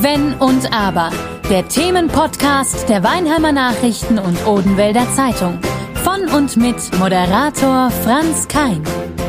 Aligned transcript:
Wenn, 0.00 0.34
und 0.34 0.72
Aber. 0.72 1.10
Der 1.50 1.66
Themenpodcast 1.66 2.88
der 2.88 3.02
Weinheimer 3.02 3.52
Nachrichten 3.52 4.18
und 4.18 4.46
Odenwälder 4.46 5.06
Zeitung. 5.14 5.58
Von 6.04 6.28
und 6.28 6.56
mit 6.56 6.76
Moderator 6.98 7.90
Franz 7.90 8.46
Kein. 8.48 8.82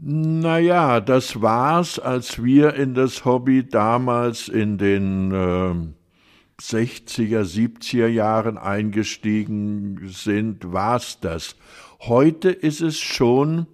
Naja, 0.00 1.00
das 1.00 1.42
war's, 1.42 1.98
als 1.98 2.40
wir 2.40 2.74
in 2.74 2.94
das 2.94 3.24
Hobby 3.24 3.68
damals 3.68 4.48
in 4.48 4.78
den 4.78 5.32
äh, 5.32 6.62
60er, 6.62 7.42
70er 7.42 8.06
Jahren 8.06 8.58
eingestiegen 8.58 10.08
sind, 10.08 10.72
war's 10.72 11.18
das. 11.20 11.56
Heute 11.98 12.50
ist 12.50 12.80
es 12.80 12.96
schon, 12.96 13.66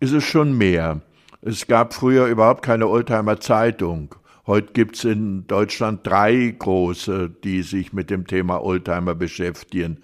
ist 0.00 0.14
es 0.14 0.24
schon 0.24 0.56
mehr. 0.56 1.02
Es 1.42 1.66
gab 1.66 1.92
früher 1.92 2.28
überhaupt 2.28 2.62
keine 2.62 2.88
Oldtimer 2.88 3.38
Zeitung. 3.38 4.14
Heute 4.44 4.72
gibt's 4.72 5.04
in 5.04 5.46
Deutschland 5.46 6.04
drei 6.04 6.52
große, 6.58 7.30
die 7.44 7.62
sich 7.62 7.92
mit 7.92 8.10
dem 8.10 8.26
Thema 8.26 8.60
Oldtimer 8.60 9.14
beschäftigen. 9.14 9.98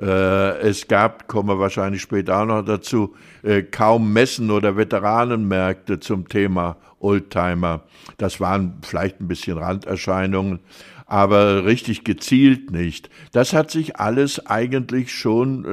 Äh, 0.00 0.58
es 0.60 0.86
gab, 0.86 1.26
kommen 1.26 1.48
wir 1.48 1.58
wahrscheinlich 1.58 2.00
später 2.00 2.40
auch 2.40 2.46
noch 2.46 2.62
dazu, 2.62 3.16
äh, 3.42 3.62
kaum 3.62 4.12
Messen 4.12 4.52
oder 4.52 4.76
Veteranenmärkte 4.76 5.98
zum 5.98 6.28
Thema 6.28 6.76
Oldtimer. 7.00 7.82
Das 8.16 8.38
waren 8.38 8.78
vielleicht 8.82 9.20
ein 9.20 9.26
bisschen 9.26 9.58
Randerscheinungen, 9.58 10.60
aber 11.06 11.64
richtig 11.64 12.04
gezielt 12.04 12.70
nicht. 12.70 13.10
Das 13.32 13.52
hat 13.52 13.72
sich 13.72 13.96
alles 13.96 14.46
eigentlich 14.46 15.12
schon 15.12 15.64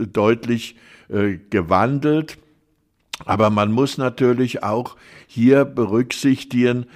äh, 0.00 0.06
deutlich 0.06 0.76
gewandelt. 1.50 2.36
Aber 3.24 3.50
man 3.50 3.72
muss 3.72 3.98
natürlich 3.98 4.62
auch 4.62 4.96
hier 5.26 5.64
berücksichtigen, 5.64 6.86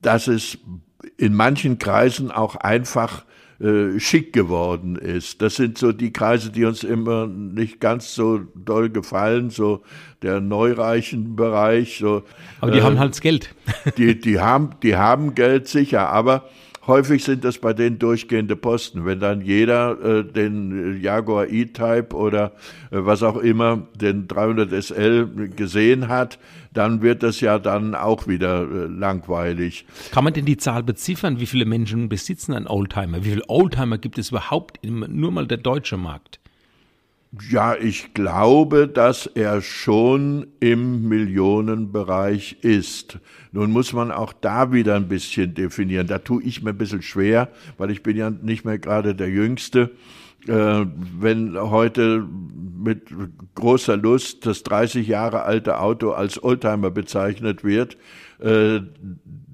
dass 0.00 0.26
es 0.26 0.58
in 1.18 1.34
manchen 1.34 1.78
Kreisen 1.78 2.30
auch 2.30 2.56
einfach 2.56 3.24
äh, 3.58 3.98
schick 3.98 4.34
geworden 4.34 4.96
ist. 4.96 5.40
Das 5.40 5.56
sind 5.56 5.78
so 5.78 5.92
die 5.92 6.12
Kreise, 6.12 6.50
die 6.50 6.66
uns 6.66 6.84
immer 6.84 7.26
nicht 7.26 7.80
ganz 7.80 8.14
so 8.14 8.40
doll 8.54 8.90
gefallen, 8.90 9.48
so 9.48 9.82
der 10.20 10.40
neureichen 10.40 11.36
Bereich. 11.36 11.96
So, 11.98 12.22
aber 12.60 12.72
die 12.72 12.78
äh, 12.78 12.82
haben 12.82 12.98
halt 12.98 13.18
Geld. 13.20 13.54
die, 13.96 14.20
die, 14.20 14.40
haben, 14.40 14.70
die 14.82 14.96
haben 14.96 15.34
Geld 15.34 15.68
sicher, 15.68 16.10
aber 16.10 16.50
Häufig 16.86 17.24
sind 17.24 17.44
das 17.44 17.58
bei 17.58 17.72
denen 17.72 17.98
durchgehende 17.98 18.54
Posten. 18.54 19.04
Wenn 19.04 19.18
dann 19.18 19.40
jeder 19.40 20.20
äh, 20.20 20.24
den 20.24 21.00
Jaguar 21.02 21.48
E-Type 21.48 22.14
oder 22.14 22.52
äh, 22.90 22.98
was 22.98 23.22
auch 23.22 23.38
immer, 23.38 23.86
den 23.94 24.28
300 24.28 24.70
SL 24.84 25.50
gesehen 25.56 26.08
hat, 26.08 26.38
dann 26.72 27.02
wird 27.02 27.22
das 27.22 27.40
ja 27.40 27.58
dann 27.58 27.94
auch 27.94 28.28
wieder 28.28 28.62
äh, 28.62 28.86
langweilig. 28.86 29.86
Kann 30.12 30.24
man 30.24 30.32
denn 30.32 30.44
die 30.44 30.58
Zahl 30.58 30.82
beziffern? 30.82 31.40
Wie 31.40 31.46
viele 31.46 31.64
Menschen 31.64 32.08
besitzen 32.08 32.54
einen 32.54 32.66
Oldtimer? 32.68 33.24
Wie 33.24 33.30
viele 33.30 33.48
Oldtimer 33.48 33.98
gibt 33.98 34.18
es 34.18 34.30
überhaupt 34.30 34.78
im, 34.82 35.04
nur 35.08 35.32
mal 35.32 35.46
der 35.46 35.58
deutsche 35.58 35.96
Markt? 35.96 36.38
Ja, 37.50 37.74
ich 37.74 38.14
glaube, 38.14 38.88
dass 38.88 39.26
er 39.26 39.60
schon 39.60 40.46
im 40.60 41.08
Millionenbereich 41.08 42.58
ist. 42.62 43.18
Nun 43.52 43.72
muss 43.72 43.92
man 43.92 44.10
auch 44.10 44.32
da 44.32 44.72
wieder 44.72 44.96
ein 44.96 45.08
bisschen 45.08 45.54
definieren. 45.54 46.06
Da 46.06 46.18
tue 46.18 46.42
ich 46.42 46.62
mir 46.62 46.70
ein 46.70 46.78
bisschen 46.78 47.02
schwer, 47.02 47.48
weil 47.78 47.90
ich 47.90 48.02
bin 48.02 48.16
ja 48.16 48.30
nicht 48.30 48.64
mehr 48.64 48.78
gerade 48.78 49.14
der 49.14 49.28
Jüngste. 49.28 49.90
Äh, 50.46 50.86
wenn 51.18 51.58
heute 51.58 52.24
mit 52.76 53.08
großer 53.54 53.96
Lust 53.96 54.46
das 54.46 54.62
30 54.62 55.06
Jahre 55.06 55.42
alte 55.42 55.80
Auto 55.80 56.12
als 56.12 56.42
Oldtimer 56.42 56.90
bezeichnet 56.90 57.64
wird, 57.64 57.96
äh, 58.40 58.80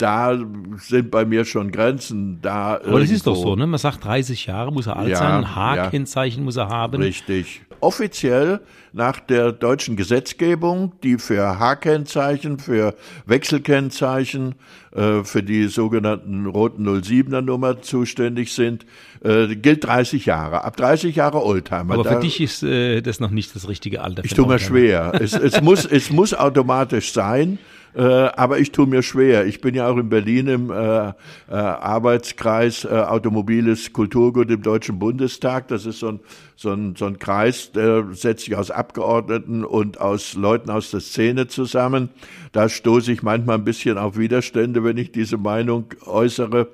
da 0.02 0.36
sind 0.78 1.12
bei 1.12 1.24
mir 1.24 1.44
schon 1.44 1.70
Grenzen 1.70 2.40
da. 2.42 2.80
Aber 2.84 2.98
das 2.98 3.10
ist 3.10 3.24
doch 3.24 3.36
so, 3.36 3.54
ne? 3.54 3.68
Man 3.68 3.78
sagt 3.78 4.04
30 4.04 4.46
Jahre 4.46 4.72
muss 4.72 4.88
er 4.88 4.96
alt 4.96 5.10
ja, 5.10 5.16
sein, 5.16 5.44
ein 5.44 5.54
H-Kennzeichen 5.54 6.40
ja. 6.40 6.44
muss 6.44 6.56
er 6.56 6.68
haben. 6.68 7.00
Richtig. 7.00 7.62
Offiziell 7.78 8.60
nach 8.92 9.20
der 9.20 9.52
deutschen 9.52 9.96
Gesetzgebung, 9.96 10.92
die 11.04 11.18
für 11.18 11.58
H-Kennzeichen, 11.58 12.58
für 12.58 12.94
Wechselkennzeichen, 13.26 14.56
äh, 14.92 15.22
für 15.22 15.42
die 15.44 15.68
sogenannten 15.68 16.46
roten 16.46 16.86
07er 16.86 17.40
Nummer 17.40 17.80
zuständig 17.80 18.52
sind, 18.52 18.84
äh, 19.22 19.54
gilt 19.54 19.84
30 19.84 20.26
Jahre. 20.26 20.64
Ab 20.64 20.76
30 20.76 21.14
Jahre 21.14 21.44
Oldtimer. 21.44 21.94
Aber 21.94 22.04
für 22.04 22.14
da, 22.14 22.20
dich 22.20 22.40
ist 22.40 22.64
äh, 22.64 23.02
das 23.02 23.20
noch 23.20 23.30
nicht 23.30 23.54
das 23.54 23.68
richtige 23.68 24.02
Alter. 24.02 24.24
Ich 24.24 24.34
tue 24.34 24.48
mir 24.48 24.58
schwer. 24.58 25.12
es, 25.20 25.32
es, 25.32 25.60
muss, 25.62 25.84
es 25.84 26.10
muss 26.10 26.34
automatisch 26.34 27.12
sein. 27.12 27.58
Äh, 27.94 28.02
aber 28.02 28.58
ich 28.58 28.72
tue 28.72 28.86
mir 28.86 29.02
schwer. 29.02 29.46
Ich 29.46 29.60
bin 29.60 29.74
ja 29.74 29.88
auch 29.88 29.98
in 29.98 30.08
Berlin 30.08 30.48
im 30.48 30.70
äh, 30.70 31.08
äh, 31.08 31.12
Arbeitskreis 31.48 32.84
äh, 32.84 32.88
Automobiles 32.88 33.92
Kulturgut 33.92 34.50
im 34.50 34.62
Deutschen 34.62 34.98
Bundestag. 34.98 35.68
Das 35.68 35.84
ist 35.84 35.98
so 35.98 36.08
ein, 36.08 36.20
so, 36.56 36.72
ein, 36.72 36.96
so 36.96 37.04
ein 37.04 37.18
Kreis, 37.18 37.72
der 37.72 38.06
setzt 38.12 38.46
sich 38.46 38.56
aus 38.56 38.70
Abgeordneten 38.70 39.64
und 39.64 40.00
aus 40.00 40.34
Leuten 40.34 40.70
aus 40.70 40.90
der 40.90 41.00
Szene 41.00 41.48
zusammen. 41.48 42.08
Da 42.52 42.68
stoße 42.68 43.12
ich 43.12 43.22
manchmal 43.22 43.58
ein 43.58 43.64
bisschen 43.64 43.98
auf 43.98 44.16
Widerstände, 44.16 44.84
wenn 44.84 44.96
ich 44.96 45.12
diese 45.12 45.36
Meinung 45.36 45.86
äußere. 46.06 46.68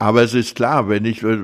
Aber 0.00 0.22
es 0.22 0.32
ist 0.32 0.54
klar, 0.54 0.88
wenn 0.88 1.04
ich 1.04 1.24
äh, 1.24 1.36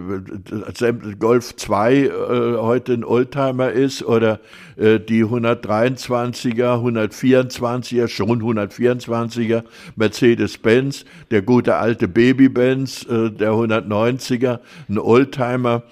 Golf 1.18 1.56
2 1.56 1.94
äh, 1.96 2.10
heute 2.58 2.92
ein 2.92 3.02
Oldtimer 3.02 3.72
ist 3.72 4.04
oder 4.04 4.38
äh, 4.76 5.00
die 5.00 5.24
123er, 5.24 6.80
124er, 6.80 8.06
schon 8.06 8.40
124er 8.40 9.64
Mercedes-Benz, 9.96 11.04
der 11.32 11.42
gute 11.42 11.74
alte 11.74 12.06
Baby-Benz, 12.06 13.02
äh, 13.06 13.32
der 13.32 13.50
190er, 13.50 14.60
ein 14.88 14.98
Oldtimer, 15.00 15.82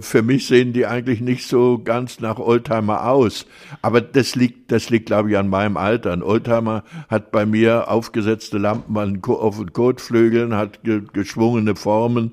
für 0.00 0.22
mich 0.22 0.46
sehen 0.46 0.72
die 0.72 0.86
eigentlich 0.86 1.20
nicht 1.20 1.46
so 1.46 1.78
ganz 1.78 2.20
nach 2.20 2.38
Oldtimer 2.38 3.06
aus. 3.06 3.46
Aber 3.82 4.00
das 4.00 4.34
liegt, 4.34 4.72
das 4.72 4.88
liegt, 4.88 5.06
glaube 5.06 5.30
ich, 5.30 5.36
an 5.36 5.48
meinem 5.48 5.76
Alter. 5.76 6.12
Ein 6.12 6.22
Oldtimer 6.22 6.84
hat 7.08 7.30
bei 7.30 7.44
mir 7.44 7.90
aufgesetzte 7.90 8.56
Lampen 8.56 9.22
auf 9.24 9.58
den 9.58 9.72
Kotflügeln, 9.72 10.54
hat 10.54 10.80
geschwungene 11.12 11.76
Formen. 11.76 12.32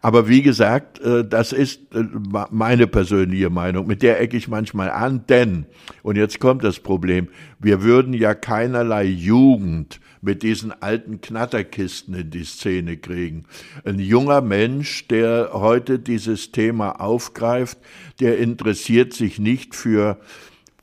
Aber 0.00 0.28
wie 0.28 0.42
gesagt, 0.42 1.00
äh, 1.00 1.24
das 1.24 1.52
ist 1.52 1.92
äh, 1.92 2.04
meine 2.50 2.86
persönliche 2.86 3.50
Meinung. 3.50 3.86
Mit 3.86 4.02
der 4.02 4.20
ecke 4.20 4.36
ich 4.36 4.46
manchmal 4.46 4.90
an, 4.90 5.24
denn, 5.28 5.66
und 6.02 6.16
jetzt 6.16 6.38
kommt 6.38 6.62
das 6.62 6.78
Problem, 6.78 7.28
wir 7.58 7.82
würden 7.82 8.14
ja 8.14 8.34
keinerlei 8.34 9.04
Jugend 9.04 9.98
mit 10.20 10.42
diesen 10.42 10.72
alten 10.82 11.20
Knatterkisten 11.20 12.14
in 12.14 12.30
die 12.30 12.44
Szene 12.44 12.96
kriegen. 12.96 13.44
Ein 13.84 13.98
junger 13.98 14.40
Mensch, 14.40 15.06
der 15.08 15.50
heute 15.52 15.98
dieses 15.98 16.52
Thema 16.52 17.00
aufgreift, 17.00 17.78
der 18.20 18.38
interessiert 18.38 19.14
sich 19.14 19.38
nicht 19.38 19.74
für 19.74 20.18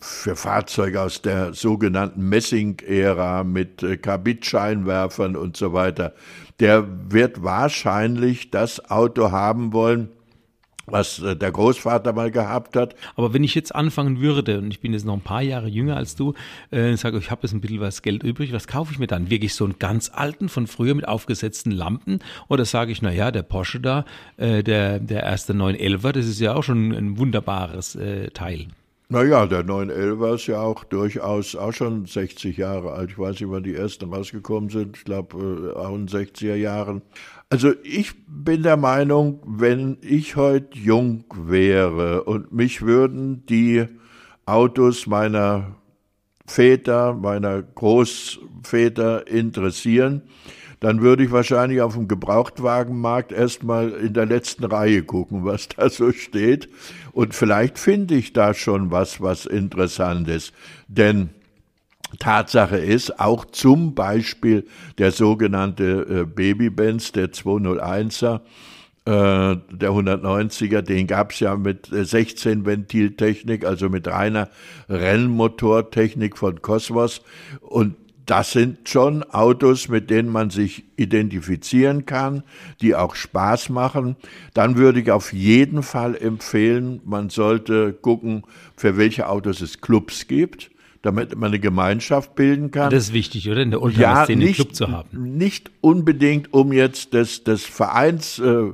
für 0.06 0.36
Fahrzeuge 0.36 1.02
aus 1.02 1.24
der 1.24 1.54
sogenannten 1.54 2.30
Messing-Ära 2.30 3.44
mit 3.44 3.82
äh, 3.82 3.98
Kabitscheinwerfern 3.98 5.36
und 5.36 5.58
so 5.58 5.74
weiter, 5.74 6.14
der 6.60 6.86
wird 7.12 7.44
wahrscheinlich 7.44 8.52
das 8.52 8.92
Auto 8.92 9.32
haben 9.32 9.74
wollen, 9.74 10.10
was 10.86 11.20
äh, 11.20 11.36
der 11.36 11.52
Großvater 11.52 12.14
mal 12.14 12.32
gehabt 12.32 12.76
hat. 12.76 12.96
Aber 13.16 13.34
wenn 13.34 13.44
ich 13.44 13.56
jetzt 13.56 13.74
anfangen 13.74 14.20
würde, 14.20 14.60
und 14.60 14.72
ich 14.72 14.80
bin 14.80 14.94
jetzt 14.94 15.06
noch 15.06 15.14
ein 15.14 15.22
paar 15.22 15.42
Jahre 15.42 15.68
jünger 15.68 15.98
als 15.98 16.16
du, 16.16 16.34
äh, 16.72 16.96
sage 16.96 17.18
ich 17.18 17.32
habe 17.32 17.42
jetzt 17.44 17.54
ein 17.54 17.62
bisschen 17.62 17.80
was 17.80 18.02
Geld 18.02 18.24
übrig, 18.24 18.54
was 18.54 18.68
kaufe 18.68 18.92
ich 18.92 19.00
mir 19.00 19.08
dann? 19.08 19.30
Wirklich 19.30 19.56
so 19.56 19.66
einen 19.66 19.80
ganz 19.80 20.12
alten 20.14 20.50
von 20.50 20.68
früher 20.68 20.96
mit 20.96 21.08
aufgesetzten 21.08 21.72
Lampen? 21.72 22.20
Oder 22.48 22.66
sage 22.66 22.92
ich, 22.92 23.02
naja, 23.02 23.32
der 23.32 23.44
Porsche 23.44 23.80
da, 23.80 24.06
äh, 24.38 24.64
der, 24.64 25.00
der 25.00 25.24
erste 25.24 25.54
911er, 25.54 26.12
das 26.12 26.26
ist 26.26 26.40
ja 26.40 26.56
auch 26.56 26.64
schon 26.64 26.92
ein 26.92 27.18
wunderbares 27.18 27.96
äh, 27.96 28.30
Teil. 28.32 28.68
Naja, 29.08 29.46
der 29.46 29.64
911 29.64 30.34
ist 30.34 30.48
ja 30.48 30.62
auch 30.62 30.84
durchaus 30.84 31.56
auch 31.56 31.74
schon 31.74 32.08
60 32.08 32.58
Jahre 32.58 32.94
alt. 32.94 33.12
Ich 33.12 33.20
weiß 33.20 33.40
nicht, 33.40 33.52
wann 33.52 33.62
die 33.62 33.76
ersten 33.76 34.12
rausgekommen 34.12 34.72
sind. 34.72 34.98
Ich 34.98 35.04
glaube, 35.04 35.74
äh, 35.76 35.78
auch 35.78 35.94
in 35.94 36.08
60er 36.08 36.56
Jahren. 36.56 37.04
Also 37.50 37.74
ich 37.84 38.14
bin 38.28 38.64
der 38.64 38.78
Meinung, 38.78 39.40
wenn 39.46 39.98
ich 40.02 40.36
heute 40.36 40.78
jung 40.78 41.26
wäre 41.34 42.24
und 42.24 42.52
mich 42.52 42.82
würden 42.82 43.46
die 43.46 43.86
Autos 44.46 45.06
meiner 45.06 45.76
Väter, 46.48 47.14
meiner 47.14 47.62
Großväter 47.62 49.28
interessieren, 49.28 50.24
dann 50.80 51.02
würde 51.02 51.24
ich 51.24 51.32
wahrscheinlich 51.32 51.82
auf 51.82 51.94
dem 51.94 52.08
Gebrauchtwagenmarkt 52.08 53.32
erstmal 53.32 53.92
in 53.92 54.14
der 54.14 54.26
letzten 54.26 54.66
Reihe 54.66 55.04
gucken, 55.04 55.46
was 55.46 55.70
da 55.70 55.90
so 55.90 56.12
steht. 56.12 56.70
Und 57.12 57.34
vielleicht 57.34 57.80
finde 57.80 58.16
ich 58.16 58.34
da 58.34 58.54
schon 58.54 58.92
was, 58.92 59.22
was 59.22 59.46
interessant 59.46 60.28
ist. 60.28 60.54
Denn 60.88 61.30
Tatsache 62.20 62.78
ist, 62.78 63.20
auch 63.20 63.46
zum 63.46 63.96
Beispiel 63.96 64.66
der 64.98 65.12
sogenannte 65.12 66.24
äh, 66.24 66.26
Baby-Benz, 66.26 67.12
der 67.12 67.32
201er, 67.32 68.42
äh, 69.06 69.58
der 69.72 69.92
190er, 69.92 70.82
den 70.82 71.08
gab 71.08 71.32
es 71.32 71.40
ja 71.40 71.56
mit 71.56 71.90
16 71.92 72.66
Ventiltechnik, 72.66 73.66
also 73.66 73.90
mit 73.90 74.08
reiner 74.08 74.50
Rennmotortechnik 74.90 76.38
von 76.38 76.62
Cosmos. 76.62 77.22
Und 77.62 77.96
das 78.26 78.54
sind 78.54 78.90
schon 78.90 79.22
Autos, 79.24 79.88
mit 79.88 80.10
denen 80.10 80.30
man 80.30 80.50
sich 80.50 80.86
identifizieren 80.98 82.08
kann, 82.08 82.42
die 82.82 82.96
auch 82.96 83.14
Spaß 83.14 83.70
machen. 83.70 84.16
Dann 84.56 84.78
würde 84.78 85.00
ich 85.00 85.12
auf 85.12 85.32
jeden 85.32 85.84
Fall 85.84 86.16
empfehlen, 86.16 87.02
man 87.06 87.30
sollte 87.30 87.94
gucken, 87.94 88.44
für 88.76 88.98
welche 88.98 89.30
Autos 89.30 89.62
es 89.62 89.82
Clubs 89.82 90.28
gibt 90.28 90.72
damit 91.06 91.36
man 91.36 91.50
eine 91.50 91.60
Gemeinschaft 91.60 92.36
bilden 92.36 92.72
kann. 92.72 92.90
Das 92.90 93.06
ist 93.06 93.14
wichtig, 93.14 93.50
oder? 93.50 93.62
In 93.62 93.72
der 93.72 93.82
Oldtimer-Szene 93.82 94.42
ja, 94.42 94.48
nicht, 94.48 94.56
Club 94.56 94.76
zu 94.76 94.88
haben. 94.92 95.38
Nicht 95.38 95.72
unbedingt, 95.82 96.52
um 96.54 96.74
jetzt 96.74 97.14
das, 97.14 97.44
das 97.44 97.64
Vereins, 97.64 98.40
äh, 98.40 98.72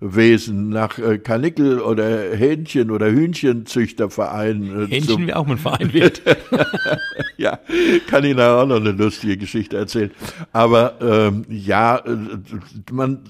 Wesen 0.00 0.68
nach 0.70 0.98
äh, 0.98 1.18
Kanickel 1.18 1.80
oder 1.80 2.34
Hähnchen 2.34 2.90
oder 2.90 3.10
Hühnchenzüchterverein. 3.10 4.84
Äh, 4.84 4.86
Hähnchen 4.88 5.26
wie 5.26 5.34
auch 5.34 5.46
ein 5.46 5.58
Verein 5.58 5.92
wird. 5.92 6.22
ja, 7.36 7.58
kann 8.08 8.24
ich 8.24 8.34
nachher 8.34 8.62
auch 8.62 8.66
noch 8.66 8.76
eine 8.76 8.92
lustige 8.92 9.36
Geschichte 9.36 9.76
erzählen. 9.76 10.10
Aber 10.52 10.94
ähm, 11.00 11.44
ja, 11.48 11.98
äh, 11.98 12.12
man 12.90 13.20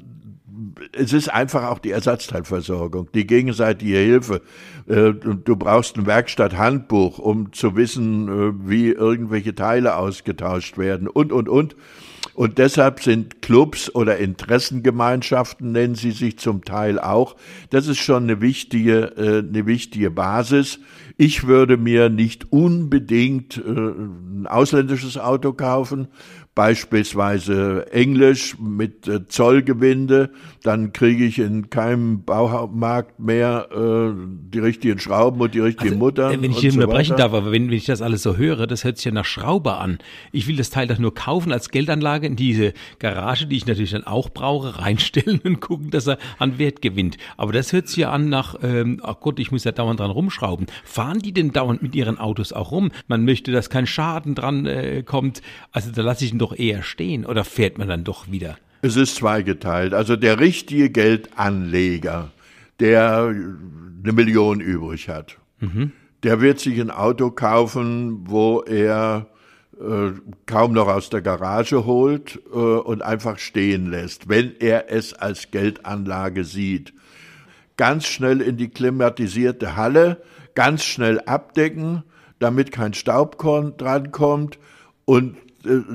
es 0.92 1.12
ist 1.12 1.28
einfach 1.28 1.64
auch 1.70 1.78
die 1.78 1.90
Ersatzteilversorgung, 1.90 3.08
die 3.14 3.26
gegenseitige 3.26 3.98
Hilfe. 3.98 4.42
Äh, 4.86 5.12
du 5.12 5.56
brauchst 5.56 5.96
ein 5.96 6.06
Werkstatthandbuch, 6.06 7.18
um 7.18 7.52
zu 7.52 7.76
wissen, 7.76 8.28
äh, 8.28 8.68
wie 8.68 8.88
irgendwelche 8.88 9.54
Teile 9.54 9.96
ausgetauscht 9.96 10.78
werden 10.78 11.08
und, 11.08 11.32
und, 11.32 11.48
und. 11.48 11.76
Und 12.32 12.58
deshalb 12.58 13.00
sind 13.00 13.42
Clubs 13.42 13.94
oder 13.94 14.16
Interessengemeinschaften, 14.16 15.72
nennen 15.72 15.94
sie 15.94 16.10
sich 16.10 16.38
zum 16.38 16.64
Teil 16.64 16.98
auch, 16.98 17.36
das 17.70 17.86
ist 17.86 17.98
schon 17.98 18.24
eine 18.24 18.40
wichtige, 18.40 19.12
äh, 19.16 19.38
eine 19.38 19.66
wichtige 19.66 20.10
Basis. 20.10 20.80
Ich 21.16 21.46
würde 21.46 21.76
mir 21.76 22.08
nicht 22.08 22.50
unbedingt 22.50 23.56
ein 23.64 24.48
ausländisches 24.48 25.16
Auto 25.16 25.52
kaufen, 25.52 26.08
beispielsweise 26.54 27.90
Englisch 27.90 28.56
mit 28.60 29.08
äh, 29.08 29.26
Zollgewinde, 29.26 30.30
dann 30.62 30.92
kriege 30.92 31.24
ich 31.24 31.40
in 31.40 31.68
keinem 31.68 32.22
Baumarkt 32.22 33.18
mehr 33.18 33.68
äh, 33.72 34.12
die 34.52 34.60
richtigen 34.60 35.00
Schrauben 35.00 35.40
und 35.40 35.54
die 35.54 35.60
richtigen 35.60 35.94
also, 35.94 35.98
Muttern. 35.98 36.42
Wenn 36.42 36.52
ich 36.52 36.58
hier 36.58 36.70
so 36.70 36.80
unterbrechen 36.80 37.16
darf, 37.16 37.32
aber 37.32 37.50
wenn, 37.50 37.66
wenn 37.66 37.76
ich 37.76 37.86
das 37.86 38.02
alles 38.02 38.22
so 38.22 38.36
höre, 38.36 38.68
das 38.68 38.84
hört 38.84 38.98
sich 38.98 39.06
ja 39.06 39.10
nach 39.10 39.24
Schrauber 39.24 39.80
an. 39.80 39.98
Ich 40.30 40.46
will 40.46 40.56
das 40.56 40.70
Teil 40.70 40.86
doch 40.86 40.98
nur 40.98 41.12
kaufen 41.12 41.52
als 41.52 41.70
Geldanlage 41.70 42.26
in 42.28 42.36
diese 42.36 42.72
Garage, 43.00 43.46
die 43.46 43.56
ich 43.56 43.66
natürlich 43.66 43.90
dann 43.90 44.04
auch 44.04 44.30
brauche, 44.30 44.78
reinstellen 44.78 45.40
und 45.44 45.60
gucken, 45.60 45.90
dass 45.90 46.06
er 46.06 46.18
an 46.38 46.58
Wert 46.58 46.82
gewinnt. 46.82 47.16
Aber 47.36 47.52
das 47.52 47.72
hört 47.72 47.88
sich 47.88 47.96
ja 47.98 48.12
an 48.12 48.28
nach, 48.28 48.54
ähm, 48.62 49.00
ach 49.02 49.18
Gott, 49.18 49.40
ich 49.40 49.50
muss 49.50 49.64
ja 49.64 49.72
dauernd 49.72 49.98
dran 49.98 50.10
rumschrauben. 50.10 50.66
Fahren 50.84 51.18
die 51.18 51.32
denn 51.32 51.52
dauernd 51.52 51.82
mit 51.82 51.96
ihren 51.96 52.18
Autos 52.18 52.52
auch 52.52 52.70
rum? 52.70 52.92
Man 53.08 53.24
möchte, 53.24 53.50
dass 53.50 53.70
kein 53.70 53.88
Schaden 53.88 54.36
dran 54.36 54.66
äh, 54.66 55.02
kommt. 55.02 55.42
Also 55.72 55.90
da 55.90 56.02
lasse 56.02 56.24
ich 56.24 56.32
ihn 56.32 56.38
doch 56.44 56.56
eher 56.56 56.82
stehen 56.82 57.24
oder 57.24 57.44
fährt 57.44 57.78
man 57.78 57.88
dann 57.88 58.04
doch 58.04 58.30
wieder? 58.30 58.58
Es 58.82 58.96
ist 58.96 59.16
zweigeteilt. 59.16 59.94
Also 59.94 60.14
der 60.14 60.40
richtige 60.40 60.90
Geldanleger, 60.90 62.32
der 62.80 63.28
eine 63.28 64.12
Million 64.12 64.60
übrig 64.60 65.08
hat, 65.08 65.38
mhm. 65.60 65.92
der 66.22 66.42
wird 66.42 66.60
sich 66.60 66.78
ein 66.80 66.90
Auto 66.90 67.30
kaufen, 67.30 68.28
wo 68.28 68.60
er 68.60 69.26
äh, 69.80 70.12
kaum 70.44 70.72
noch 70.72 70.88
aus 70.88 71.08
der 71.08 71.22
Garage 71.22 71.86
holt 71.86 72.38
äh, 72.52 72.58
und 72.58 73.02
einfach 73.02 73.38
stehen 73.38 73.90
lässt, 73.90 74.28
wenn 74.28 74.54
er 74.60 74.92
es 74.92 75.14
als 75.14 75.50
Geldanlage 75.50 76.44
sieht. 76.44 76.92
Ganz 77.76 78.06
schnell 78.06 78.42
in 78.42 78.56
die 78.56 78.68
klimatisierte 78.68 79.76
Halle, 79.76 80.22
ganz 80.54 80.84
schnell 80.84 81.20
abdecken, 81.20 82.04
damit 82.38 82.70
kein 82.70 82.92
Staubkorn 82.92 83.76
drankommt 83.78 84.58
und 85.06 85.36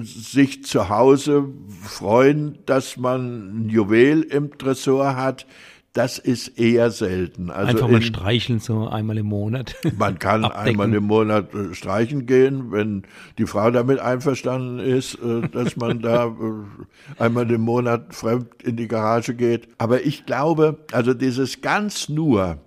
sich 0.04 0.64
zu 0.64 0.90
Hause 0.90 1.46
freuen, 1.82 2.60
dass 2.66 2.98
man 2.98 3.66
ein 3.66 3.70
Juwel 3.70 4.22
im 4.24 4.58
Tresor 4.58 5.16
hat, 5.16 5.46
das 5.94 6.20
ist 6.20 6.60
eher 6.60 6.92
selten. 6.92 7.50
Also 7.50 7.72
Einfach 7.72 7.90
mal 7.90 8.02
streicheln, 8.02 8.60
so 8.60 8.88
einmal 8.88 9.18
im 9.18 9.26
Monat. 9.26 9.76
Man 9.98 10.20
kann 10.20 10.46
einmal 10.46 10.94
im 10.94 11.06
Monat 11.06 11.54
äh, 11.54 11.74
streichen 11.74 12.26
gehen, 12.26 12.72
wenn 12.72 13.04
die 13.38 13.48
Frau 13.48 13.72
damit 13.72 14.00
einverstanden 14.00 14.80
ist, 14.80 15.16
äh, 15.16 15.48
dass 15.50 15.76
man 15.78 16.02
da 16.02 16.36
einmal 17.18 17.50
im 17.50 17.62
Monat 17.62 18.14
fremd 18.14 18.62
in 18.64 18.76
die 18.76 18.88
Garage 18.88 19.34
geht. 19.34 19.68
Aber 19.78 20.06
ich 20.06 20.26
glaube, 20.26 20.78
also 20.92 21.14
dieses 21.14 21.62
ganz 21.62 22.08
nur 22.08 22.60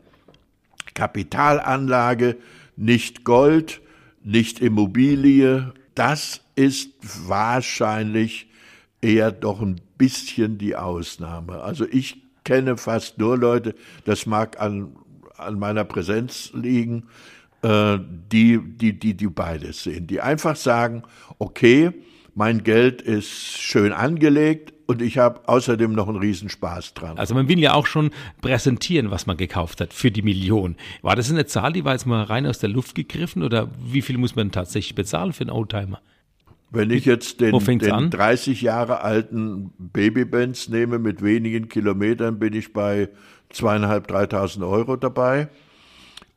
Kapitalanlage, 0.94 2.36
nicht 2.76 3.24
Gold, 3.24 3.80
nicht 4.24 4.60
Immobilie, 4.60 5.72
das 5.94 6.41
ist 6.54 6.90
wahrscheinlich 7.28 8.48
eher 9.00 9.32
doch 9.32 9.60
ein 9.60 9.80
bisschen 9.98 10.58
die 10.58 10.76
Ausnahme. 10.76 11.60
Also 11.62 11.86
ich 11.90 12.22
kenne 12.44 12.76
fast 12.76 13.18
nur 13.18 13.38
Leute, 13.38 13.74
das 14.04 14.26
mag 14.26 14.60
an, 14.60 14.96
an 15.36 15.58
meiner 15.58 15.84
Präsenz 15.84 16.50
liegen, 16.54 17.08
äh, 17.62 17.98
die, 18.00 18.60
die, 18.62 18.98
die, 18.98 19.14
die 19.14 19.26
beides 19.28 19.82
sehen, 19.84 20.06
die 20.06 20.20
einfach 20.20 20.56
sagen, 20.56 21.02
okay, 21.38 21.92
mein 22.34 22.64
Geld 22.64 23.02
ist 23.02 23.30
schön 23.58 23.92
angelegt, 23.92 24.72
und 24.92 25.00
ich 25.00 25.18
habe 25.18 25.48
außerdem 25.48 25.92
noch 25.92 26.08
einen 26.08 26.18
Riesenspaß 26.18 26.94
dran. 26.94 27.18
Also 27.18 27.34
man 27.34 27.48
will 27.48 27.58
ja 27.58 27.72
auch 27.72 27.86
schon 27.86 28.10
präsentieren, 28.42 29.10
was 29.10 29.26
man 29.26 29.36
gekauft 29.36 29.80
hat 29.80 29.92
für 29.92 30.10
die 30.10 30.22
Million. 30.22 30.76
War 31.00 31.16
das 31.16 31.30
eine 31.30 31.46
Zahl, 31.46 31.72
die 31.72 31.84
war 31.84 31.92
jetzt 31.92 32.06
mal 32.06 32.22
rein 32.22 32.46
aus 32.46 32.58
der 32.58 32.68
Luft 32.68 32.94
gegriffen 32.94 33.42
oder 33.42 33.70
wie 33.80 34.02
viel 34.02 34.18
muss 34.18 34.36
man 34.36 34.52
tatsächlich 34.52 34.94
bezahlen 34.94 35.32
für 35.32 35.42
einen 35.42 35.50
Oldtimer? 35.50 36.00
Wenn 36.72 36.90
ich 36.90 37.04
jetzt 37.04 37.40
den, 37.40 37.58
den 37.58 38.10
30 38.10 38.62
Jahre 38.62 39.02
alten 39.02 39.72
Babybenz 39.78 40.68
nehme 40.68 40.98
mit 40.98 41.22
wenigen 41.22 41.68
Kilometern, 41.68 42.38
bin 42.38 42.54
ich 42.54 42.72
bei 42.72 43.10
zweieinhalb, 43.50 44.06
dreitausend 44.08 44.64
Euro 44.64 44.96
dabei. 44.96 45.48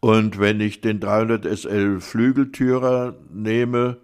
Und 0.02 0.38
wenn 0.38 0.60
ich 0.60 0.82
den 0.82 1.00
300 1.00 1.46
SL 1.46 2.02
Flügeltürer 2.02 3.16
nehme, 3.34 3.98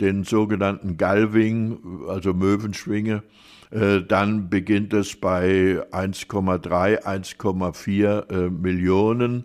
den 0.00 0.24
sogenannten 0.24 0.98
Galving, 0.98 1.78
also 2.06 2.34
Möwenschwinge, 2.34 3.22
äh, 3.70 4.00
dann 4.02 4.50
beginnt 4.50 4.92
es 4.92 5.16
bei 5.16 5.82
1,3, 5.92 7.04
1,4 7.04 8.30
äh, 8.30 8.50
Millionen. 8.50 9.44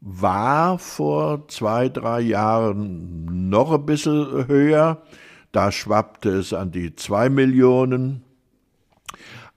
War 0.00 0.78
vor 0.78 1.48
zwei, 1.48 1.88
drei 1.88 2.20
Jahren 2.20 3.48
noch 3.50 3.72
ein 3.72 3.84
bisschen 3.84 4.46
höher. 4.46 5.02
Da 5.52 5.70
schwappte 5.70 6.30
es 6.30 6.52
an 6.52 6.72
die 6.72 6.96
2 6.96 7.28
Millionen. 7.28 8.22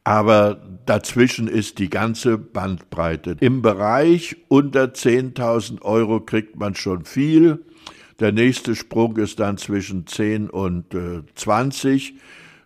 Aber 0.04 0.62
dazwischen 0.86 1.48
ist 1.48 1.80
die 1.80 1.90
ganze 1.90 2.38
Bandbreite. 2.38 3.38
Im 3.40 3.64
Bereich 3.64 4.38
unter 4.50 4.84
10.000 4.86 5.82
Euro 5.82 6.20
kriegt 6.20 6.58
man 6.58 6.76
schon 6.76 7.06
viel. 7.06 7.66
Der 8.20 8.32
nächste 8.32 8.76
Sprung 8.76 9.18
ist 9.18 9.40
dann 9.40 9.58
zwischen 9.58 10.06
10 10.06 10.50
und 10.50 10.94
äh, 10.94 11.24
20. 11.34 12.14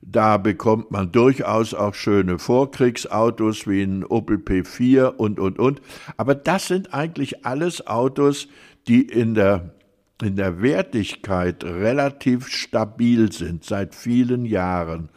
Da 0.01 0.37
bekommt 0.37 0.91
man 0.91 1.11
durchaus 1.11 1.73
auch 1.73 1.93
schöne 1.93 2.39
Vorkriegsautos 2.39 3.67
wie 3.67 3.83
ein 3.83 4.03
Opel 4.05 4.37
P4 4.37 5.15
und, 5.15 5.39
und, 5.39 5.59
und. 5.59 5.81
Aber 6.17 6.35
das 6.35 6.67
sind 6.67 6.93
eigentlich 6.93 7.45
alles 7.45 7.87
Autos, 7.87 8.47
die 8.87 9.01
in 9.01 9.33
der, 9.33 9.73
in 10.21 10.35
der 10.35 10.61
Wertigkeit 10.61 11.63
relativ 11.63 12.47
stabil 12.47 13.31
sind 13.31 13.63
seit 13.63 13.95
vielen 13.95 14.45
Jahren. 14.45 15.09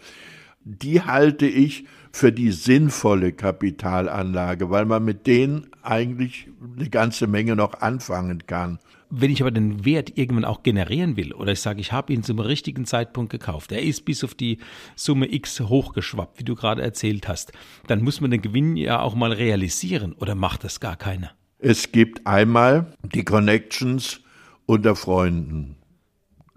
Die 0.65 1.03
halte 1.03 1.47
ich 1.47 1.87
für 2.13 2.31
die 2.31 2.53
sinnvolle 2.53 3.33
Kapitalanlage, 3.33 4.71
weil 4.71 4.85
man 4.85 5.05
mit 5.05 5.27
denen 5.27 5.69
eigentlich 5.83 6.49
eine 6.77 6.89
ganze 6.89 7.27
Menge 7.27 7.57
noch 7.57 7.81
anfangen 7.81 8.47
kann. 8.47 8.79
Wenn 9.15 9.31
ich 9.31 9.43
aber 9.43 9.51
den 9.51 9.85
Wert 9.85 10.17
irgendwann 10.17 10.47
auch 10.47 10.63
generieren 10.63 11.17
will 11.17 11.35
oder 11.35 11.53
ich 11.53 11.61
sage, 11.61 11.81
ich 11.81 11.93
habe 11.93 12.13
ihn 12.15 12.23
zum 12.23 12.39
richtigen 12.39 12.87
Zeitpunkt 12.87 13.31
gekauft, 13.31 13.71
er 13.73 13.83
ist 13.83 14.07
bis 14.07 14.25
auf 14.25 14.35
die 14.35 14.59
Summe 14.97 15.31
X 15.31 15.61
hochgeschwappt, 15.61 16.39
wie 16.39 16.45
du 16.45 16.55
gerade 16.55 16.81
erzählt 16.81 17.29
hast, 17.29 17.53
dann 17.89 18.03
muss 18.03 18.23
man 18.23 18.31
den 18.31 18.41
Gewinn 18.41 18.77
ja 18.77 19.01
auch 19.01 19.15
mal 19.15 19.33
realisieren 19.33 20.15
oder 20.15 20.35
macht 20.35 20.65
das 20.65 20.81
gar 20.81 20.97
keiner? 20.97 21.33
Es 21.59 21.93
gibt 21.93 22.27
einmal 22.27 22.95
die 23.03 23.25
Connections 23.25 24.22
unter 24.67 24.97
Freunden. 24.97 25.77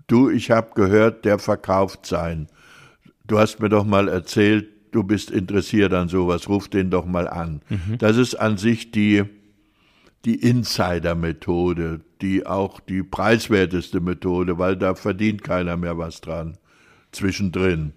Du, 0.08 0.30
ich 0.30 0.52
habe 0.52 0.72
gehört, 0.76 1.26
der 1.26 1.40
verkauft 1.40 2.06
sein. 2.06 2.48
Du 3.28 3.40
hast 3.40 3.60
mir 3.60 3.70
doch 3.70 3.86
mal 3.86 4.08
erzählt, 4.08 4.68
du 4.92 5.04
bist 5.04 5.32
interessiert 5.32 5.94
an 5.94 6.10
sowas, 6.10 6.48
ruf 6.48 6.68
den 6.68 6.90
doch 6.92 7.06
mal 7.06 7.28
an. 7.28 7.62
Mhm. 7.70 7.98
Das 7.98 8.18
ist 8.18 8.36
an 8.36 8.58
sich 8.58 8.92
die, 8.92 9.24
die 10.26 10.36
Insider-Methode, 10.36 12.02
die 12.22 12.46
auch 12.46 12.80
die 12.80 13.04
preiswerteste 13.04 14.00
Methode, 14.00 14.58
weil 14.58 14.78
da 14.78 14.96
verdient 14.96 15.44
keiner 15.44 15.76
mehr 15.76 15.98
was 15.98 16.22
dran 16.22 16.58
zwischendrin. 17.12 17.94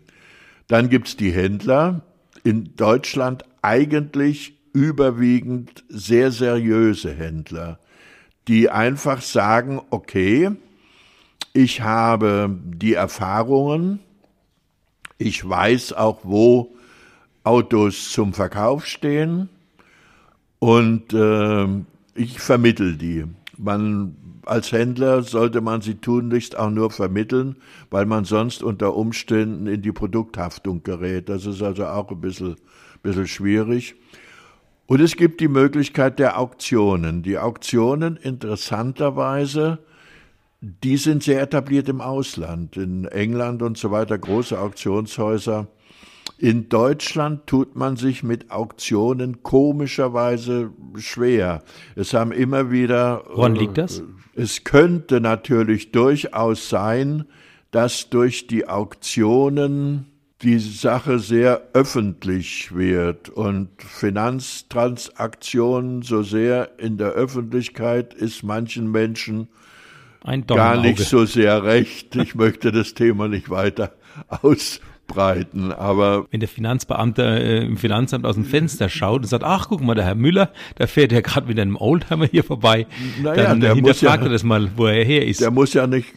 Dann 0.67 0.89
gibt's 0.89 1.17
die 1.17 1.31
Händler, 1.31 2.03
in 2.45 2.77
Deutschland 2.77 3.45
eigentlich 3.63 4.55
überwiegend 4.73 5.85
sehr 5.89 6.31
seriöse 6.31 7.13
Händler, 7.13 7.79
die 8.49 8.71
einfach 8.71 9.21
sagen, 9.21 9.81
okay, 9.91 10.51
ich 11.53 11.83
habe 11.83 12.51
die 12.65 12.95
Erfahrungen, 12.95 14.01
ich 15.19 15.47
weiß 15.47 15.93
auch, 15.93 16.21
wo 16.23 16.75
Autos 17.45 18.11
zum 18.11 18.33
Verkauf 18.33 18.87
stehen 18.87 19.49
und 20.59 21.13
äh, 21.13 21.67
ich 22.15 22.41
vermittel 22.41 22.97
die. 22.97 23.25
Man 23.57 24.17
als 24.49 24.73
Händler 24.73 25.23
sollte 25.23 25.61
man 25.61 25.83
sie 25.83 25.97
tunlichst 25.97 26.57
auch 26.57 26.71
nur 26.71 26.91
vermitteln, 26.91 27.57
weil 27.91 28.07
man 28.07 28.25
sonst 28.25 28.63
unter 28.63 28.97
Umständen 28.97 29.67
in 29.67 29.83
die 29.83 29.93
Produkthaftung 29.93 30.83
gerät. 30.83 31.29
Das 31.29 31.45
ist 31.45 31.63
also 31.63 31.85
auch 31.87 32.11
ein 32.11 32.21
bisschen, 32.21 32.57
bisschen 33.03 33.27
schwierig. 33.27 33.95
Und 34.89 35.01
es 35.01 35.17
gibt 35.17 35.41
die 35.41 35.49
Möglichkeit 35.49 36.19
der 36.19 36.39
Auktionen. 36.39 37.23
Die 37.23 37.37
Auktionen 37.37 38.17
interessanterweise, 38.17 39.81
die 40.61 40.97
sind 40.97 41.23
sehr 41.23 41.43
etabliert 41.43 41.89
im 41.91 42.01
Ausland, 42.01 42.77
in 42.79 43.05
England 43.05 43.63
und 43.63 43.77
so 43.77 43.91
weiter, 43.91 44.19
große 44.19 44.59
Auktionshäuser 44.59 45.69
in 46.39 46.69
Deutschland 46.69 47.47
tut 47.47 47.75
man 47.75 47.97
sich 47.97 48.23
mit 48.23 48.51
Auktionen 48.51 49.43
komischerweise 49.43 50.71
schwer. 50.97 51.63
Es 51.97 52.15
haben 52.15 52.33
immer 52.33 52.71
wieder. 52.71 53.25
Woran 53.29 53.57
liegt 53.57 53.77
das? 53.77 54.01
Äh, 54.01 54.03
es 54.37 54.63
könnte 54.63 55.21
natürlich 55.21 55.91
durchaus 55.91 56.69
sein, 56.69 57.25
dass 57.73 58.09
durch 58.09 58.47
die 58.47 58.69
Auktionen 58.69 60.07
die 60.43 60.59
Sache 60.61 61.19
sehr 61.19 61.63
öffentlich 61.73 62.73
wird 62.75 63.29
und 63.29 63.71
Finanztransaktionen 63.83 66.03
so 66.03 66.23
sehr 66.23 66.79
in 66.79 66.97
der 66.97 67.09
Öffentlichkeit 67.09 68.15
ist 68.15 68.45
manchen 68.45 68.89
Menschen 68.91 69.49
gar 70.47 70.81
nicht 70.81 71.01
so 71.01 71.25
sehr 71.25 71.65
recht. 71.65 72.15
Ich 72.17 72.37
möchte 72.37 72.71
das 72.71 72.93
Thema 72.95 73.29
nicht 73.29 73.51
weiter 73.51 73.95
aus 74.29 74.81
breiten, 75.09 75.73
aber. 75.73 76.27
Wenn 76.31 76.39
der 76.39 76.49
Finanzbeamte 76.49 77.23
äh, 77.23 77.65
im 77.65 77.77
Finanzamt 77.77 78.25
aus 78.25 78.37
dem 78.37 78.45
Fenster 78.45 78.89
schaut 78.89 79.23
und 79.23 79.27
sagt, 79.27 79.43
ach, 79.43 79.67
guck 79.69 79.81
mal, 79.81 79.95
der 79.95 80.05
Herr 80.05 80.15
Müller, 80.15 80.51
der 80.79 80.87
fährt 80.87 81.11
ja 81.11 81.21
gerade 81.21 81.49
mit 81.49 81.59
einem 81.59 81.77
Oldtimer 81.77 82.27
hier 82.27 82.45
vorbei, 82.45 82.87
naja, 83.21 83.45
dann 83.45 83.61
der 83.61 83.75
hinterfragt 83.75 84.23
ja, 84.23 84.29
er 84.29 84.33
das 84.33 84.45
mal, 84.45 84.71
wo 84.77 84.87
er 84.87 85.05
her 85.05 85.27
ist. 85.27 85.41
Der 85.41 85.51
muss 85.51 85.75
ja 85.75 85.89
nicht, 85.89 86.15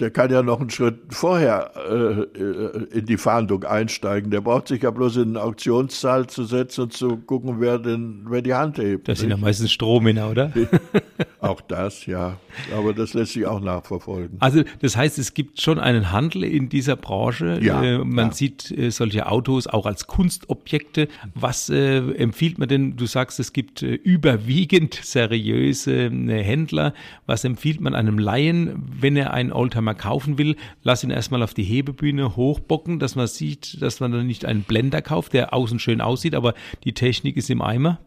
der 0.00 0.10
kann 0.10 0.30
ja 0.30 0.42
noch 0.42 0.60
einen 0.60 0.70
Schritt 0.70 0.98
vorher 1.08 1.70
äh, 1.88 2.98
in 2.98 3.06
die 3.06 3.16
Fahndung 3.16 3.64
einsteigen. 3.64 4.30
Der 4.30 4.42
braucht 4.42 4.68
sich 4.68 4.82
ja 4.82 4.90
bloß 4.90 5.16
in 5.16 5.22
einen 5.22 5.36
Auktionssaal 5.36 6.26
zu 6.26 6.44
setzen 6.44 6.82
und 6.82 6.92
zu 6.92 7.16
gucken, 7.16 7.60
wer 7.60 7.78
denn, 7.78 8.26
wer 8.28 8.42
die 8.42 8.54
Hand 8.54 8.78
hebt. 8.78 9.08
Das 9.08 9.20
sind 9.20 9.30
ja 9.30 9.36
meistens 9.36 9.72
Strohmänner, 9.72 10.30
oder? 10.30 10.52
auch 11.40 11.60
das, 11.60 12.06
ja. 12.06 12.36
Aber 12.76 12.92
das 12.92 13.14
lässt 13.14 13.32
sich 13.32 13.46
auch 13.46 13.60
nachverfolgen. 13.60 14.36
Also, 14.40 14.64
das 14.80 14.96
heißt, 14.96 15.18
es 15.18 15.34
gibt 15.34 15.60
schon 15.60 15.78
einen 15.78 16.10
Handel 16.10 16.44
in 16.44 16.68
dieser 16.68 16.96
Branche. 16.96 17.58
Ja. 17.62 17.82
Äh, 17.82 17.98
man 18.16 18.28
ja. 18.28 18.32
sieht 18.32 18.70
äh, 18.76 18.90
solche 18.90 19.28
Autos 19.28 19.68
auch 19.68 19.86
als 19.86 20.08
Kunstobjekte. 20.08 21.06
Was 21.34 21.70
äh, 21.70 21.98
empfiehlt 21.98 22.58
man 22.58 22.68
denn? 22.68 22.96
Du 22.96 23.06
sagst, 23.06 23.38
es 23.38 23.52
gibt 23.52 23.82
äh, 23.82 23.94
überwiegend 23.94 24.94
seriöse 25.02 26.06
äh, 26.06 26.42
Händler. 26.42 26.94
Was 27.26 27.44
empfiehlt 27.44 27.80
man 27.80 27.94
einem 27.94 28.18
Laien, 28.18 28.82
wenn 29.00 29.16
er 29.16 29.32
einen 29.32 29.52
Oldtimer 29.52 29.94
kaufen 29.94 30.38
will? 30.38 30.56
Lass 30.82 31.04
ihn 31.04 31.10
erstmal 31.10 31.42
auf 31.44 31.54
die 31.54 31.62
Hebebühne 31.62 32.34
hochbocken, 32.34 32.98
dass 32.98 33.14
man 33.14 33.28
sieht, 33.28 33.80
dass 33.80 34.00
man 34.00 34.10
dann 34.10 34.26
nicht 34.26 34.44
einen 34.44 34.62
Blender 34.62 35.02
kauft, 35.02 35.32
der 35.32 35.54
außen 35.54 35.78
schön 35.78 36.00
aussieht, 36.00 36.34
aber 36.34 36.54
die 36.84 36.94
Technik 36.94 37.36
ist 37.36 37.50
im 37.50 37.62
Eimer. 37.62 38.00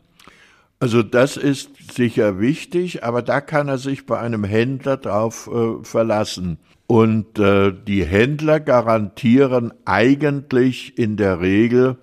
Also 0.81 1.03
das 1.03 1.35
ist 1.35 1.93
sicher 1.93 2.39
wichtig, 2.39 3.03
aber 3.03 3.21
da 3.21 3.41
kann 3.41 3.67
er 3.67 3.77
sich 3.77 4.05
bei 4.05 4.17
einem 4.17 4.45
Händler 4.45 4.97
drauf 4.97 5.49
äh, 5.53 5.83
verlassen. 5.83 6.57
Und 6.91 7.37
äh, 7.37 7.71
die 7.71 8.03
Händler 8.03 8.59
garantieren 8.59 9.71
eigentlich 9.85 10.97
in 10.97 11.17
der 11.17 11.39
Regel 11.39 11.97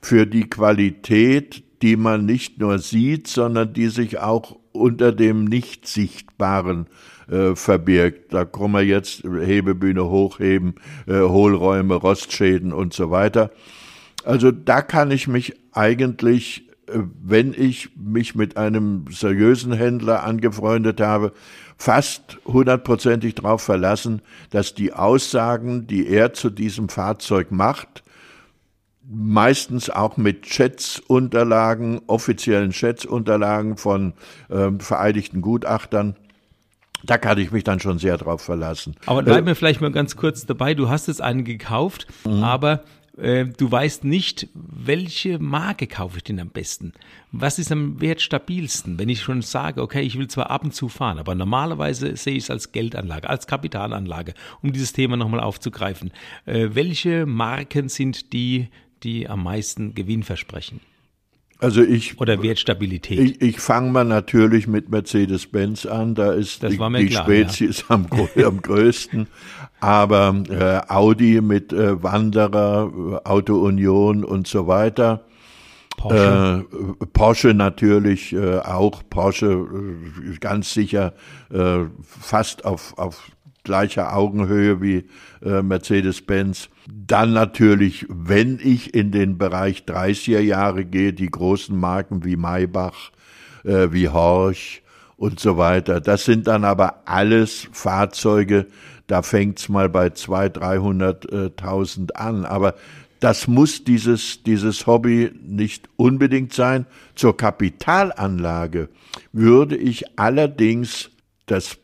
für 0.00 0.26
die 0.26 0.50
Qualität, 0.50 1.62
die 1.80 1.94
man 1.94 2.26
nicht 2.26 2.58
nur 2.58 2.80
sieht, 2.80 3.28
sondern 3.28 3.72
die 3.72 3.86
sich 3.86 4.18
auch 4.18 4.58
unter 4.72 5.12
dem 5.12 5.44
Nicht-Sichtbaren 5.44 6.88
äh, 7.30 7.54
verbirgt. 7.54 8.34
Da 8.34 8.44
kommen 8.44 8.74
wir 8.74 8.84
jetzt 8.84 9.22
Hebebühne 9.22 10.10
hochheben, 10.10 10.74
äh, 11.06 11.20
Hohlräume, 11.20 11.94
Rostschäden 11.94 12.72
und 12.72 12.94
so 12.94 13.12
weiter. 13.12 13.52
Also 14.24 14.50
da 14.50 14.82
kann 14.82 15.12
ich 15.12 15.28
mich 15.28 15.54
eigentlich, 15.70 16.68
wenn 16.86 17.54
ich 17.54 17.90
mich 17.96 18.34
mit 18.34 18.56
einem 18.56 19.04
seriösen 19.10 19.72
Händler 19.72 20.24
angefreundet 20.24 21.00
habe, 21.00 21.32
fast 21.76 22.38
hundertprozentig 22.44 23.34
darauf 23.34 23.62
verlassen, 23.62 24.22
dass 24.50 24.74
die 24.74 24.92
Aussagen, 24.92 25.86
die 25.86 26.06
er 26.06 26.32
zu 26.32 26.50
diesem 26.50 26.88
Fahrzeug 26.88 27.50
macht, 27.50 28.02
meistens 29.08 29.90
auch 29.90 30.16
mit 30.16 30.46
Schätzunterlagen, 30.46 32.00
offiziellen 32.06 32.72
Schätzunterlagen 32.72 33.76
von 33.76 34.14
äh, 34.48 34.70
vereidigten 34.78 35.40
Gutachtern, 35.40 36.16
da 37.04 37.18
kann 37.18 37.38
ich 37.38 37.50
mich 37.50 37.64
dann 37.64 37.80
schon 37.80 37.98
sehr 37.98 38.16
drauf 38.16 38.42
verlassen. 38.42 38.94
Aber 39.06 39.22
bleiben 39.22 39.46
wir 39.46 39.56
vielleicht 39.56 39.80
mal 39.80 39.90
ganz 39.90 40.16
kurz 40.16 40.46
dabei. 40.46 40.74
Du 40.74 40.88
hast 40.88 41.08
jetzt 41.08 41.20
einen 41.20 41.44
gekauft, 41.44 42.06
mhm. 42.24 42.44
aber 42.44 42.82
äh, 43.16 43.46
du 43.46 43.70
weißt 43.70 44.04
nicht, 44.04 44.48
welche 44.54 45.38
Marke 45.38 45.86
kaufe 45.86 46.18
ich 46.18 46.24
denn 46.24 46.40
am 46.40 46.50
besten? 46.50 46.92
Was 47.30 47.58
ist 47.58 47.72
am 47.72 48.00
wertstabilsten? 48.00 48.98
Wenn 48.98 49.08
ich 49.08 49.22
schon 49.22 49.42
sage, 49.42 49.82
okay, 49.82 50.02
ich 50.02 50.18
will 50.18 50.28
zwar 50.28 50.50
ab 50.50 50.64
und 50.64 50.74
zu 50.74 50.88
fahren, 50.88 51.18
aber 51.18 51.34
normalerweise 51.34 52.16
sehe 52.16 52.34
ich 52.34 52.44
es 52.44 52.50
als 52.50 52.72
Geldanlage, 52.72 53.28
als 53.28 53.46
Kapitalanlage, 53.46 54.34
um 54.62 54.72
dieses 54.72 54.92
Thema 54.92 55.16
nochmal 55.16 55.40
aufzugreifen. 55.40 56.12
Äh, 56.46 56.70
welche 56.72 57.26
Marken 57.26 57.88
sind 57.88 58.32
die, 58.32 58.68
die 59.02 59.28
am 59.28 59.42
meisten 59.42 59.94
Gewinn 59.94 60.22
versprechen? 60.22 60.80
Also 61.62 61.80
ich 61.80 62.20
oder 62.20 62.42
Wertstabilität. 62.42 63.20
Ich, 63.20 63.40
ich 63.40 63.60
fange 63.60 63.92
mal 63.92 64.04
natürlich 64.04 64.66
mit 64.66 64.90
Mercedes-Benz 64.90 65.86
an. 65.86 66.16
Da 66.16 66.32
ist 66.32 66.62
das 66.62 66.72
die, 66.72 66.78
die 66.78 67.06
klar, 67.06 67.30
ja. 67.30 67.48
Spezies 67.48 67.84
am, 67.88 68.06
am 68.44 68.60
größten. 68.60 69.28
Aber 69.78 70.42
äh, 70.48 70.92
Audi 70.92 71.40
mit 71.40 71.72
äh, 71.72 72.02
Wanderer, 72.02 73.20
Auto 73.24 73.60
Union 73.60 74.24
und 74.24 74.48
so 74.48 74.66
weiter. 74.66 75.24
Porsche, 75.96 76.66
äh, 77.00 77.06
Porsche 77.12 77.54
natürlich 77.54 78.32
äh, 78.32 78.58
auch. 78.58 79.02
Porsche 79.08 79.52
äh, 79.52 80.38
ganz 80.38 80.74
sicher 80.74 81.14
äh, 81.52 81.84
fast 82.02 82.64
auf, 82.64 82.98
auf 82.98 83.30
gleicher 83.64 84.14
Augenhöhe 84.16 84.80
wie 84.80 85.04
äh, 85.44 85.62
Mercedes-Benz. 85.62 86.68
Dann 86.88 87.32
natürlich, 87.32 88.06
wenn 88.08 88.58
ich 88.62 88.94
in 88.94 89.12
den 89.12 89.38
Bereich 89.38 89.84
30er 89.86 90.40
Jahre 90.40 90.84
gehe, 90.84 91.12
die 91.12 91.30
großen 91.30 91.78
Marken 91.78 92.24
wie 92.24 92.36
Maybach, 92.36 93.12
äh, 93.64 93.88
wie 93.92 94.08
Horch 94.08 94.82
und 95.16 95.38
so 95.38 95.56
weiter. 95.56 96.00
Das 96.00 96.24
sind 96.24 96.46
dann 96.48 96.64
aber 96.64 97.02
alles 97.06 97.68
Fahrzeuge, 97.72 98.66
da 99.06 99.22
fängt's 99.22 99.68
mal 99.68 99.88
bei 99.88 100.06
200.000, 100.06 101.58
300.000 101.58 102.12
an. 102.12 102.44
Aber 102.44 102.74
das 103.20 103.46
muss 103.46 103.84
dieses, 103.84 104.42
dieses 104.42 104.86
Hobby 104.86 105.30
nicht 105.40 105.88
unbedingt 105.96 106.52
sein. 106.52 106.86
Zur 107.14 107.36
Kapitalanlage 107.36 108.88
würde 109.32 109.76
ich 109.76 110.18
allerdings 110.18 111.10
das 111.46 111.76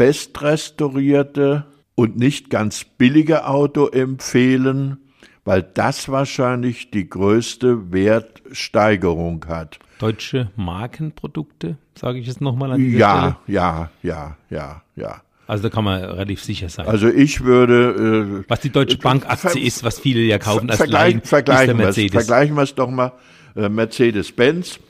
bestrestaurierte 0.00 1.66
und 1.94 2.16
nicht 2.16 2.48
ganz 2.48 2.84
billige 2.84 3.46
Auto 3.46 3.86
empfehlen, 3.86 4.96
weil 5.44 5.62
das 5.62 6.08
wahrscheinlich 6.08 6.90
die 6.90 7.10
größte 7.10 7.92
Wertsteigerung 7.92 9.44
hat. 9.46 9.78
Deutsche 9.98 10.48
Markenprodukte, 10.56 11.76
sage 11.94 12.18
ich 12.18 12.26
jetzt 12.26 12.40
nochmal 12.40 12.72
an 12.72 12.78
dieser 12.80 12.98
ja, 12.98 13.18
Stelle. 13.44 13.58
Ja, 13.58 13.90
ja, 14.02 14.36
ja, 14.48 14.82
ja. 14.96 15.20
Also 15.46 15.64
da 15.64 15.68
kann 15.68 15.84
man 15.84 16.02
relativ 16.02 16.42
sicher 16.42 16.70
sein. 16.70 16.86
Also 16.86 17.08
ich 17.08 17.44
würde. 17.44 18.40
Äh, 18.40 18.44
was 18.48 18.60
die 18.60 18.70
Deutsche 18.70 18.96
Bank 18.96 19.28
Aktie 19.28 19.62
ist, 19.62 19.84
was 19.84 20.00
viele 20.00 20.20
ja 20.20 20.38
kaufen 20.38 20.70
als 20.70 20.78
vergleichen, 20.78 21.18
Laien, 21.18 21.28
vergleichen 21.28 21.80
ist 21.80 21.96
der 21.98 22.10
Vergleichen 22.10 22.56
wir 22.56 22.62
es 22.62 22.74
doch 22.74 22.88
mal. 22.88 23.12
Äh, 23.54 23.68
Mercedes-Benz 23.68 24.80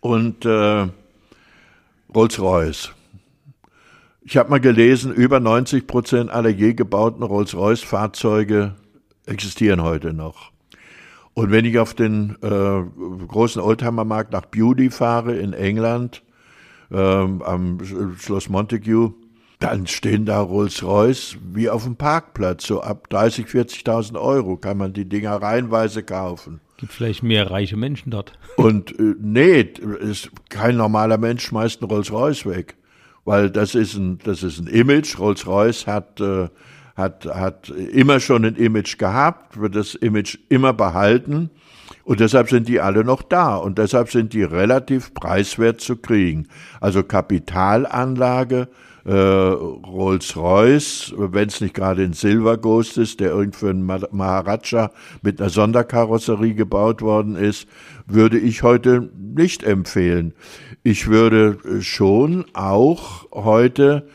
und 0.00 0.44
äh, 0.44 0.88
Rolls-Royce. 2.12 2.94
Ich 4.24 4.36
habe 4.36 4.50
mal 4.50 4.60
gelesen, 4.60 5.12
über 5.12 5.40
90 5.40 5.86
Prozent 5.86 6.30
aller 6.30 6.50
je 6.50 6.74
gebauten 6.74 7.24
Rolls-Royce-Fahrzeuge 7.24 8.76
existieren 9.26 9.82
heute 9.82 10.12
noch. 10.12 10.52
Und 11.34 11.50
wenn 11.50 11.64
ich 11.64 11.78
auf 11.78 11.94
den 11.94 12.36
äh, 12.40 13.26
großen 13.26 13.60
Oldtimer-Markt 13.60 14.32
nach 14.32 14.46
Beauty 14.46 14.90
fahre 14.90 15.34
in 15.34 15.52
England, 15.52 16.22
äh, 16.92 16.96
am 16.96 17.78
Schloss 18.16 18.48
Montague, 18.48 19.14
dann 19.58 19.86
stehen 19.86 20.24
da 20.24 20.40
Rolls-Royce 20.40 21.38
wie 21.52 21.68
auf 21.68 21.84
dem 21.84 21.96
Parkplatz. 21.96 22.66
So 22.66 22.80
ab 22.80 23.08
30, 23.10 23.46
40.000 23.46 24.20
Euro 24.20 24.56
kann 24.56 24.76
man 24.76 24.92
die 24.92 25.08
Dinger 25.08 25.34
reihenweise 25.36 26.04
kaufen. 26.04 26.60
Gibt 26.76 26.92
vielleicht 26.92 27.22
mehr 27.22 27.50
reiche 27.50 27.76
Menschen 27.76 28.10
dort. 28.10 28.38
Und 28.56 28.96
äh, 29.00 29.14
nee, 29.18 29.62
ist, 30.00 30.30
kein 30.48 30.76
normaler 30.76 31.18
Mensch 31.18 31.44
schmeißt 31.44 31.82
einen 31.82 31.90
Rolls-Royce 31.90 32.46
weg 32.46 32.76
weil 33.24 33.50
das 33.50 33.74
ist 33.74 33.94
ein, 33.94 34.18
das 34.24 34.42
ist 34.42 34.58
ein 34.58 34.66
Image. 34.66 35.18
Rolls-Royce 35.18 35.86
hat, 35.86 36.20
äh, 36.20 36.48
hat, 36.96 37.24
hat 37.26 37.68
immer 37.68 38.20
schon 38.20 38.44
ein 38.44 38.56
Image 38.56 38.98
gehabt, 38.98 39.58
wird 39.60 39.76
das 39.76 39.94
Image 39.94 40.38
immer 40.48 40.72
behalten. 40.72 41.50
Und 42.04 42.20
deshalb 42.20 42.50
sind 42.50 42.68
die 42.68 42.80
alle 42.80 43.04
noch 43.04 43.22
da 43.22 43.56
und 43.56 43.78
deshalb 43.78 44.10
sind 44.10 44.32
die 44.32 44.42
relativ 44.42 45.14
preiswert 45.14 45.80
zu 45.80 45.96
kriegen. 45.96 46.48
Also 46.80 47.02
Kapitalanlage, 47.02 48.68
äh, 49.04 49.12
Rolls-Royce, 49.12 51.14
wenn 51.16 51.48
es 51.48 51.60
nicht 51.60 51.74
gerade 51.74 52.02
ein 52.02 52.12
Silver 52.12 52.56
Ghost 52.56 52.98
ist, 52.98 53.20
der 53.20 53.30
irgendwie 53.30 53.68
ein 53.68 53.82
Maharaja 53.82 54.90
mit 55.22 55.40
einer 55.40 55.50
Sonderkarosserie 55.50 56.54
gebaut 56.54 57.02
worden 57.02 57.36
ist, 57.36 57.66
würde 58.06 58.38
ich 58.38 58.62
heute 58.62 59.10
nicht 59.16 59.64
empfehlen. 59.64 60.34
Ich 60.82 61.08
würde 61.08 61.58
schon 61.80 62.44
auch 62.54 63.26
heute 63.32 64.06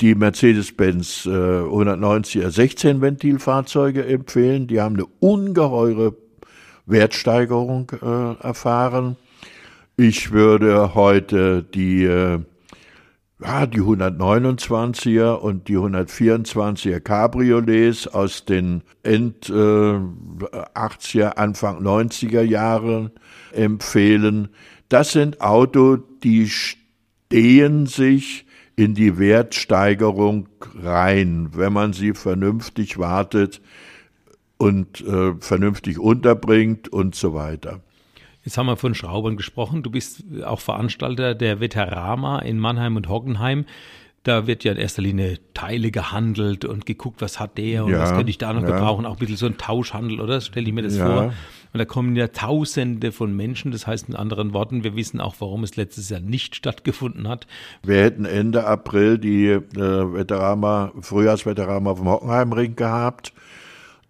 die 0.00 0.14
Mercedes-Benz 0.14 1.26
äh, 1.26 1.30
190er 1.30 2.48
16-Ventil-Fahrzeuge 2.48 4.04
empfehlen. 4.04 4.66
Die 4.66 4.80
haben 4.80 4.96
eine 4.96 5.06
ungeheure 5.20 6.14
Wertsteigerung 6.86 7.92
äh, 8.00 8.42
erfahren. 8.42 9.16
Ich 9.96 10.30
würde 10.30 10.94
heute 10.94 11.62
die, 11.62 12.04
äh, 12.04 12.38
ja, 13.40 13.66
die 13.66 13.80
129er 13.80 15.34
und 15.34 15.68
die 15.68 15.76
124er 15.76 17.00
Cabriolets 17.00 18.06
aus 18.06 18.44
den 18.44 18.82
End 19.02 19.48
äh, 19.48 19.52
80er, 19.52 21.36
Anfang 21.36 21.82
90er 21.82 22.42
Jahren 22.42 23.10
empfehlen. 23.52 24.48
Das 24.88 25.12
sind 25.12 25.40
Autos, 25.40 26.00
die 26.22 26.48
stehen 26.48 27.86
sich 27.86 28.46
in 28.76 28.94
die 28.94 29.18
Wertsteigerung 29.18 30.48
rein, 30.82 31.48
wenn 31.52 31.72
man 31.72 31.92
sie 31.94 32.12
vernünftig 32.12 32.98
wartet 32.98 33.60
und 34.58 35.00
äh, 35.02 35.34
vernünftig 35.40 35.98
unterbringt 35.98 36.88
und 36.88 37.14
so 37.14 37.34
weiter. 37.34 37.80
Jetzt 38.44 38.58
haben 38.58 38.66
wir 38.66 38.76
von 38.76 38.94
Schraubern 38.94 39.36
gesprochen. 39.36 39.82
Du 39.82 39.90
bist 39.90 40.22
auch 40.44 40.60
Veranstalter 40.60 41.34
der 41.34 41.58
Veterama 41.58 42.38
in 42.38 42.60
Mannheim 42.60 42.96
und 42.96 43.08
Hockenheim. 43.08 43.64
Da 44.22 44.46
wird 44.46 44.64
ja 44.64 44.72
in 44.72 44.78
erster 44.78 45.02
Linie 45.02 45.38
Teile 45.54 45.90
gehandelt 45.90 46.64
und 46.64 46.86
geguckt, 46.86 47.20
was 47.22 47.38
hat 47.38 47.58
der 47.58 47.84
und 47.84 47.92
ja, 47.92 48.00
was 48.00 48.12
könnte 48.12 48.30
ich 48.30 48.38
da 48.38 48.52
noch 48.52 48.62
ja. 48.62 48.68
gebrauchen. 48.68 49.04
Auch 49.04 49.14
ein 49.14 49.18
bisschen 49.18 49.36
so 49.36 49.46
ein 49.46 49.58
Tauschhandel, 49.58 50.20
oder? 50.20 50.40
Stelle 50.40 50.66
ich 50.66 50.72
mir 50.72 50.82
das 50.82 50.96
ja. 50.96 51.06
vor. 51.06 51.22
Und 51.72 51.78
da 51.78 51.84
kommen 51.84 52.16
ja 52.16 52.28
Tausende 52.28 53.12
von 53.12 53.34
Menschen. 53.34 53.72
Das 53.72 53.86
heißt 53.86 54.08
in 54.08 54.14
anderen 54.14 54.52
Worten, 54.52 54.84
wir 54.84 54.96
wissen 54.96 55.20
auch, 55.20 55.34
warum 55.40 55.64
es 55.64 55.76
letztes 55.76 56.08
Jahr 56.08 56.20
nicht 56.20 56.54
stattgefunden 56.56 57.28
hat. 57.28 57.46
Wir 57.82 58.02
hätten 58.02 58.24
Ende 58.24 58.64
April 58.64 59.18
die 59.18 59.46
äh, 59.46 59.60
Veterama, 59.74 60.92
Frühjahrsveterama 61.00 61.96
vom 61.96 62.08
Hockenheimring 62.08 62.76
gehabt. 62.76 63.32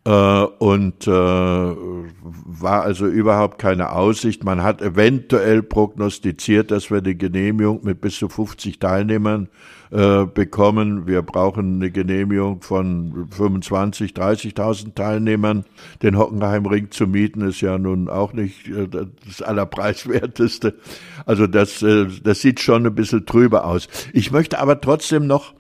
Äh, 0.07 0.45
und 0.59 1.09
äh, 1.09 1.11
war 1.11 2.83
also 2.83 3.09
überhaupt 3.09 3.59
keine 3.59 3.90
Aussicht. 3.90 4.45
Man 4.45 4.62
hat 4.62 4.81
eventuell 4.81 5.64
prognostiziert, 5.64 6.71
dass 6.71 6.92
wir 6.92 6.99
eine 6.99 7.16
Genehmigung 7.16 7.81
mit 7.83 8.01
bis 8.01 8.16
zu 8.16 8.29
50 8.29 8.79
Teilnehmern 8.79 9.49
äh, 9.90 10.25
bekommen. 10.25 11.09
Wir 11.09 11.23
brauchen 11.23 11.77
eine 11.77 11.90
Genehmigung 11.90 12.62
von 12.62 13.27
25, 13.33 14.12
30.000 14.12 14.95
Teilnehmern. 14.95 15.64
Den 16.03 16.16
Hockenheimring 16.16 16.92
zu 16.92 17.09
mieten 17.09 17.40
ist 17.40 17.61
ja 17.61 17.77
nun 17.77 18.09
auch 18.09 18.33
nicht 18.33 18.69
äh, 18.69 18.87
das 18.87 19.42
Allerpreiswerteste. 19.42 20.77
Also 21.25 21.49
das, 21.49 21.83
äh, 21.83 22.07
das 22.23 22.42
sieht 22.42 22.61
schon 22.61 22.87
ein 22.87 22.95
bisschen 22.95 23.27
trüber 23.27 23.64
aus. 23.64 23.88
Ich 24.12 24.31
möchte 24.31 24.61
aber 24.61 24.81
trotzdem 24.81 25.27
noch 25.27 25.56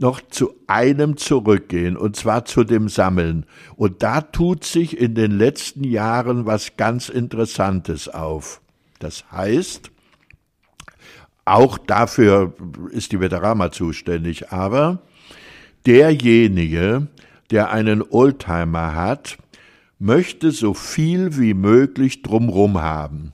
noch 0.00 0.20
zu 0.20 0.54
einem 0.66 1.16
zurückgehen, 1.16 1.96
und 1.96 2.16
zwar 2.16 2.44
zu 2.44 2.64
dem 2.64 2.88
Sammeln. 2.88 3.44
Und 3.76 4.02
da 4.02 4.22
tut 4.22 4.64
sich 4.64 4.98
in 4.98 5.14
den 5.14 5.30
letzten 5.30 5.84
Jahren 5.84 6.46
was 6.46 6.76
ganz 6.76 7.08
Interessantes 7.08 8.08
auf. 8.08 8.62
Das 8.98 9.30
heißt, 9.30 9.90
auch 11.44 11.78
dafür 11.78 12.54
ist 12.90 13.12
die 13.12 13.20
Veterama 13.20 13.70
zuständig, 13.72 14.50
aber 14.50 15.02
derjenige, 15.86 17.08
der 17.50 17.70
einen 17.70 18.02
Oldtimer 18.02 18.94
hat, 18.94 19.38
möchte 19.98 20.50
so 20.50 20.72
viel 20.72 21.36
wie 21.38 21.52
möglich 21.52 22.22
drumrum 22.22 22.80
haben 22.80 23.32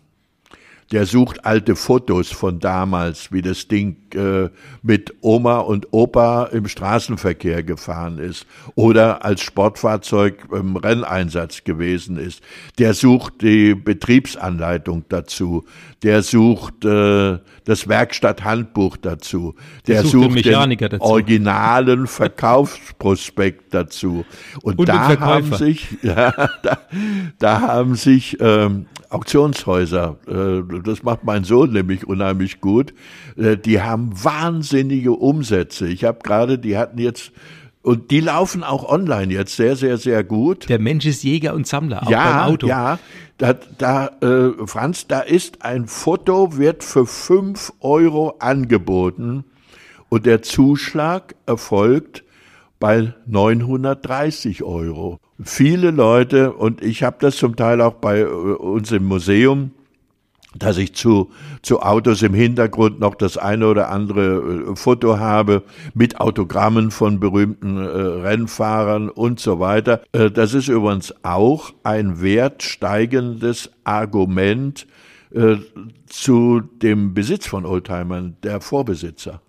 der 0.93 1.07
sucht 1.07 1.45
alte 1.45 1.75
Fotos 1.75 2.31
von 2.31 2.61
damals, 2.61 3.33
wie 3.33 3.43
das 3.43 3.67
Ding 3.67 3.97
äh, 4.15 4.49
mit 4.83 5.15
Oma 5.21 5.59
und 5.59 5.89
Opa 5.93 6.45
im 6.45 6.69
Straßenverkehr 6.69 7.65
gefahren 7.65 8.19
ist 8.19 8.47
oder 8.77 9.25
als 9.25 9.41
Sportfahrzeug 9.41 10.47
im 10.53 10.77
Renneinsatz 10.77 11.65
gewesen 11.65 12.19
ist. 12.19 12.41
Der 12.79 12.95
sucht 12.95 13.43
die 13.43 13.75
Betriebsanleitung 13.75 15.05
dazu. 15.09 15.65
Der 16.03 16.23
sucht 16.23 16.85
äh, 16.85 17.39
das 17.65 17.89
Werkstatthandbuch 17.89 18.97
dazu. 18.97 19.57
Der, 19.89 20.03
der 20.03 20.11
sucht, 20.11 20.45
den, 20.45 20.71
den 20.71 20.79
dazu. 20.79 21.01
originalen 21.01 22.07
Verkaufsprospekt 22.07 23.75
dazu. 23.75 24.25
Und, 24.63 24.79
Und 24.79 24.89
da 24.89 25.19
haben 25.19 25.53
sich, 25.55 25.89
ja, 26.03 26.33
da, 26.63 26.79
da 27.39 27.61
haben 27.61 27.97
sich 27.97 28.37
ähm, 28.41 28.87
Auktionshäuser, 29.11 30.17
äh, 30.27 30.81
das 30.83 31.03
macht 31.03 31.25
mein 31.25 31.45
Sohn 31.45 31.73
nämlich 31.73 32.07
unheimlich 32.07 32.61
gut, 32.61 32.95
äh, 33.37 33.57
die 33.57 33.81
haben 33.81 34.13
wahnsinnige 34.13 35.13
Umsätze. 35.13 35.87
Ich 35.89 36.05
habe 36.05 36.19
gerade, 36.23 36.59
die 36.59 36.77
hatten 36.77 36.99
jetzt 36.99 37.33
Und 37.83 38.11
die 38.11 38.19
laufen 38.19 38.65
auch 38.65 38.89
online 38.89 39.33
jetzt 39.33 39.55
sehr, 39.55 39.77
sehr, 39.77 39.97
sehr 39.97 40.25
gut. 40.25 40.69
Der 40.69 40.81
Mensch 40.81 41.07
ist 41.07 41.23
Jäger 41.23 41.55
und 41.55 41.69
Sammler, 41.69 42.03
auch 42.03 42.11
ja, 42.11 42.25
beim 42.25 42.53
Auto. 42.53 42.67
Ja, 42.67 42.99
da, 43.39 43.55
da 43.79 44.11
äh, 44.21 44.67
Franz, 44.67 45.07
da 45.07 45.21
ist 45.21 45.63
ein 45.63 45.87
Foto, 45.87 46.57
wird 46.57 46.83
für 46.83 47.07
fünf 47.07 47.73
Euro 47.81 48.37
angeboten 48.41 49.45
und 50.09 50.27
der 50.27 50.43
Zuschlag 50.43 51.35
erfolgt 51.47 52.25
bei 52.81 53.15
930 53.27 54.63
Euro. 54.63 55.21
Viele 55.43 55.91
Leute, 55.91 56.53
und 56.53 56.83
ich 56.83 57.03
habe 57.03 57.17
das 57.21 57.37
zum 57.37 57.57
Teil 57.57 57.81
auch 57.83 57.95
bei 57.95 58.21
äh, 58.21 58.25
uns 58.25 58.91
im 58.93 59.05
Museum, 59.05 59.73
dass 60.59 60.79
ich 60.79 60.95
zu, 60.95 61.31
zu 61.61 61.81
Autos 61.81 62.23
im 62.23 62.33
Hintergrund 62.33 63.01
noch 63.01 63.15
das 63.15 63.37
eine 63.37 63.69
oder 63.69 63.91
andere 63.91 64.71
äh, 64.71 64.77
Foto 64.77 65.19
habe 65.19 65.63
mit 65.93 66.21
Autogrammen 66.21 66.91
von 66.91 67.21
berühmten 67.21 67.77
äh, 67.77 67.83
Rennfahrern 67.83 69.11
und 69.11 69.39
so 69.39 69.61
weiter. 69.61 70.03
Äh, 70.13 70.31
das 70.31 70.55
ist 70.55 70.69
übrigens 70.69 71.15
auch 71.23 71.73
ein 71.83 72.23
wertsteigendes 72.23 73.71
Argument 73.85 74.87
äh, 75.35 75.57
zu 76.07 76.61
dem 76.61 77.13
Besitz 77.13 77.47
von 77.47 77.67
Oldtimern 77.67 78.37
der 78.43 78.63
Vorbesitzer. 78.63 79.43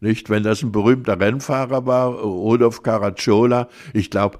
Nicht, 0.00 0.30
wenn 0.30 0.42
das 0.42 0.62
ein 0.62 0.72
berühmter 0.72 1.18
Rennfahrer 1.18 1.84
war, 1.86 2.12
Rudolf 2.12 2.82
Caracciola, 2.82 3.68
ich 3.92 4.10
glaube, 4.10 4.38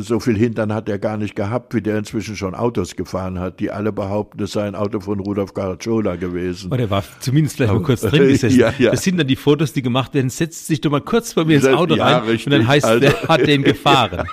so 0.00 0.20
viel 0.20 0.36
Hintern 0.36 0.74
hat 0.74 0.88
er 0.88 0.98
gar 0.98 1.16
nicht 1.16 1.34
gehabt, 1.34 1.74
wie 1.74 1.80
der 1.80 1.98
inzwischen 1.98 2.36
schon 2.36 2.54
Autos 2.54 2.94
gefahren 2.94 3.38
hat, 3.38 3.58
die 3.58 3.70
alle 3.70 3.90
behaupten, 3.90 4.42
es 4.42 4.52
sei 4.52 4.66
ein 4.66 4.74
Auto 4.74 5.00
von 5.00 5.18
Rudolf 5.20 5.54
Caracciola 5.54 6.16
gewesen. 6.16 6.66
Aber 6.66 6.76
der 6.76 6.90
war 6.90 7.02
zumindest 7.20 7.56
vielleicht 7.56 7.72
mal 7.72 7.82
kurz 7.82 8.02
drin 8.02 8.28
gesessen. 8.28 8.58
ja, 8.58 8.72
ja. 8.78 8.90
Das 8.90 9.02
sind 9.02 9.18
dann 9.18 9.26
die 9.26 9.36
Fotos, 9.36 9.72
die 9.72 9.80
gemacht 9.80 10.12
werden. 10.12 10.28
Setzt 10.28 10.66
sich 10.66 10.80
doch 10.80 10.90
mal 10.90 11.00
kurz 11.00 11.34
bei 11.34 11.44
mir 11.44 11.56
ins 11.56 11.66
Auto 11.66 11.94
ja, 11.94 12.18
rein 12.18 12.28
richtig. 12.28 12.46
und 12.46 12.52
dann 12.52 12.68
heißt 12.68 12.84
also, 12.84 13.00
der 13.00 13.22
hat 13.22 13.46
den 13.46 13.62
gefahren. 13.64 14.28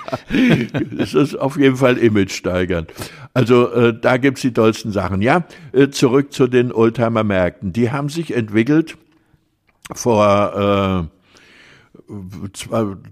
das 0.92 1.14
ist 1.14 1.34
auf 1.36 1.58
jeden 1.58 1.76
Fall 1.76 1.96
image 1.96 2.32
steigernd. 2.32 2.92
Also 3.32 3.72
äh, 3.72 3.98
da 3.98 4.18
gibt's 4.18 4.42
die 4.42 4.52
tollsten 4.52 4.92
Sachen. 4.92 5.22
Ja, 5.22 5.44
äh, 5.72 5.88
zurück 5.88 6.32
zu 6.32 6.48
den 6.48 6.70
Oldtimer-Märkten. 6.72 7.72
Die 7.72 7.90
haben 7.90 8.08
sich 8.08 8.34
entwickelt 8.34 8.98
vor... 9.94 11.08
Äh, 11.10 11.15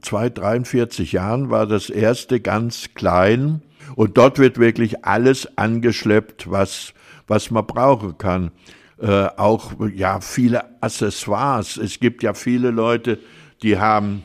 zwei, 0.02 0.30
43 0.30 1.12
Jahren 1.12 1.50
war 1.50 1.66
das 1.66 1.90
erste 1.90 2.40
ganz 2.40 2.90
klein 2.94 3.62
und 3.96 4.16
dort 4.16 4.38
wird 4.38 4.58
wirklich 4.58 5.04
alles 5.04 5.58
angeschleppt, 5.58 6.50
was, 6.50 6.94
was 7.26 7.50
man 7.50 7.66
brauchen 7.66 8.18
kann. 8.18 8.50
Äh, 8.98 9.26
auch 9.36 9.72
ja 9.92 10.20
viele 10.20 10.82
Accessoires. 10.82 11.76
Es 11.76 12.00
gibt 12.00 12.22
ja 12.22 12.34
viele 12.34 12.70
Leute, 12.70 13.18
die 13.62 13.78
haben 13.78 14.22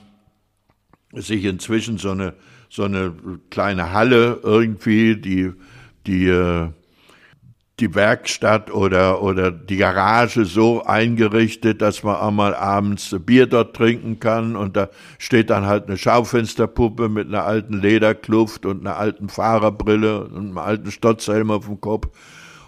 sich 1.14 1.46
inzwischen 1.46 1.98
so 1.98 2.12
eine 2.12 2.36
so 2.70 2.84
eine 2.84 3.14
kleine 3.50 3.92
Halle 3.94 4.40
irgendwie, 4.44 5.16
die 5.16 5.52
die 6.06 6.28
äh, 6.28 6.70
die 7.80 7.96
Werkstatt 7.96 8.72
oder, 8.72 9.22
oder 9.22 9.52
die 9.52 9.78
Garage 9.78 10.46
so 10.46 10.84
eingerichtet, 10.84 11.82
dass 11.82 12.04
man 12.04 12.16
auch 12.16 12.32
mal 12.32 12.54
abends 12.56 13.16
Bier 13.26 13.48
dort 13.48 13.76
trinken 13.76 14.20
kann 14.20 14.56
und 14.56 14.76
da 14.76 14.90
steht 15.18 15.50
dann 15.50 15.66
halt 15.66 15.88
eine 15.88 15.98
Schaufensterpuppe 15.98 17.10
mit 17.10 17.28
einer 17.28 17.46
alten 17.46 17.80
Lederkluft 17.80 18.66
und 18.66 18.82
einer 18.82 18.98
alten 18.98 19.30
Fahrerbrille 19.30 20.26
und 20.26 20.38
einem 20.38 20.58
alten 20.58 20.92
Stotzhelm 20.92 21.52
auf 21.52 21.66
dem 21.66 21.82
Kopf. 21.82 22.08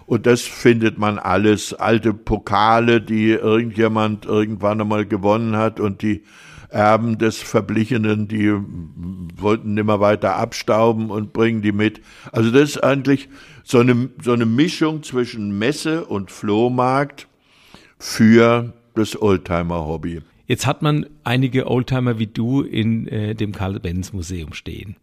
Und 0.05 0.25
das 0.25 0.41
findet 0.41 0.97
man 0.97 1.19
alles. 1.19 1.73
Alte 1.73 2.13
Pokale, 2.13 2.99
die 2.99 3.29
irgendjemand 3.29 4.25
irgendwann 4.25 4.81
einmal 4.81 5.05
gewonnen 5.05 5.55
hat 5.55 5.79
und 5.79 6.01
die 6.01 6.23
Erben 6.71 7.17
des 7.17 7.37
Verblichenen, 7.37 8.27
die 8.29 8.53
wollten 9.35 9.77
immer 9.77 9.99
weiter 9.99 10.37
abstauben 10.37 11.09
und 11.09 11.33
bringen 11.33 11.61
die 11.61 11.73
mit. 11.73 12.01
Also 12.31 12.49
das 12.49 12.71
ist 12.71 12.83
eigentlich 12.83 13.29
so 13.63 13.79
eine, 13.79 14.09
so 14.21 14.33
eine 14.33 14.45
Mischung 14.45 15.03
zwischen 15.03 15.57
Messe 15.57 16.05
und 16.05 16.31
Flohmarkt 16.31 17.27
für 17.99 18.73
das 18.95 19.21
Oldtimer-Hobby. 19.21 20.21
Jetzt 20.47 20.65
hat 20.67 20.81
man 20.81 21.05
einige 21.23 21.69
Oldtimer 21.69 22.19
wie 22.19 22.27
du 22.27 22.61
in 22.61 23.07
äh, 23.07 23.35
dem 23.35 23.53
Karl-Benz-Museum 23.53 24.53
stehen. 24.53 24.97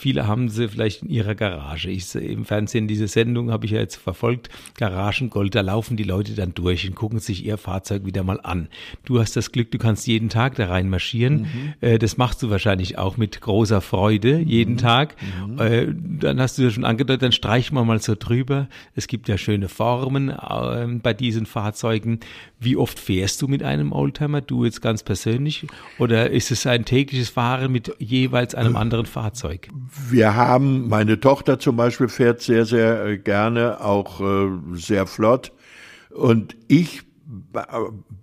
Viele 0.00 0.26
haben 0.26 0.48
sie 0.48 0.66
vielleicht 0.66 1.02
in 1.02 1.10
ihrer 1.10 1.34
Garage. 1.34 1.90
Ich, 1.90 2.14
Im 2.14 2.46
Fernsehen, 2.46 2.88
diese 2.88 3.06
Sendung 3.06 3.50
habe 3.50 3.66
ich 3.66 3.72
ja 3.72 3.80
jetzt 3.80 3.96
verfolgt. 3.96 4.48
Garagengold, 4.78 5.54
da 5.54 5.60
laufen 5.60 5.98
die 5.98 6.04
Leute 6.04 6.34
dann 6.34 6.54
durch 6.54 6.88
und 6.88 6.94
gucken 6.94 7.18
sich 7.18 7.44
ihr 7.44 7.58
Fahrzeug 7.58 8.06
wieder 8.06 8.22
mal 8.22 8.40
an. 8.40 8.68
Du 9.04 9.20
hast 9.20 9.36
das 9.36 9.52
Glück, 9.52 9.70
du 9.70 9.76
kannst 9.76 10.06
jeden 10.06 10.30
Tag 10.30 10.54
da 10.54 10.68
rein 10.68 10.88
marschieren. 10.88 11.42
Mhm. 11.42 11.74
Äh, 11.82 11.98
das 11.98 12.16
machst 12.16 12.42
du 12.42 12.48
wahrscheinlich 12.48 12.96
auch 12.96 13.18
mit 13.18 13.42
großer 13.42 13.82
Freude 13.82 14.38
jeden 14.38 14.76
mhm. 14.76 14.78
Tag. 14.78 15.16
Mhm. 15.46 15.58
Äh, 15.60 15.88
dann 15.94 16.40
hast 16.40 16.56
du 16.56 16.62
ja 16.62 16.70
schon 16.70 16.86
angedeutet, 16.86 17.20
dann 17.20 17.32
streichen 17.32 17.76
wir 17.76 17.84
mal 17.84 18.00
so 18.00 18.14
drüber. 18.18 18.68
Es 18.94 19.06
gibt 19.06 19.28
ja 19.28 19.36
schöne 19.36 19.68
Formen 19.68 20.30
äh, 20.30 20.86
bei 21.02 21.12
diesen 21.12 21.44
Fahrzeugen. 21.44 22.20
Wie 22.58 22.76
oft 22.76 22.98
fährst 22.98 23.42
du 23.42 23.48
mit 23.48 23.62
einem 23.62 23.92
Oldtimer? 23.92 24.40
Du 24.40 24.64
jetzt 24.64 24.80
ganz 24.80 25.02
persönlich? 25.02 25.66
Oder 25.98 26.30
ist 26.30 26.50
es 26.50 26.66
ein 26.66 26.86
tägliches 26.86 27.28
Fahren 27.28 27.70
mit 27.70 27.94
jeweils 27.98 28.54
einem 28.54 28.76
anderen 28.76 29.04
Fahrzeug? 29.04 29.68
Wir 30.08 30.36
haben, 30.36 30.88
meine 30.88 31.18
Tochter 31.18 31.58
zum 31.58 31.76
Beispiel 31.76 32.08
fährt 32.08 32.40
sehr, 32.42 32.64
sehr 32.64 33.04
äh, 33.04 33.18
gerne, 33.18 33.80
auch 33.80 34.20
äh, 34.20 34.50
sehr 34.74 35.06
flott. 35.06 35.52
Und 36.10 36.56
ich 36.68 37.02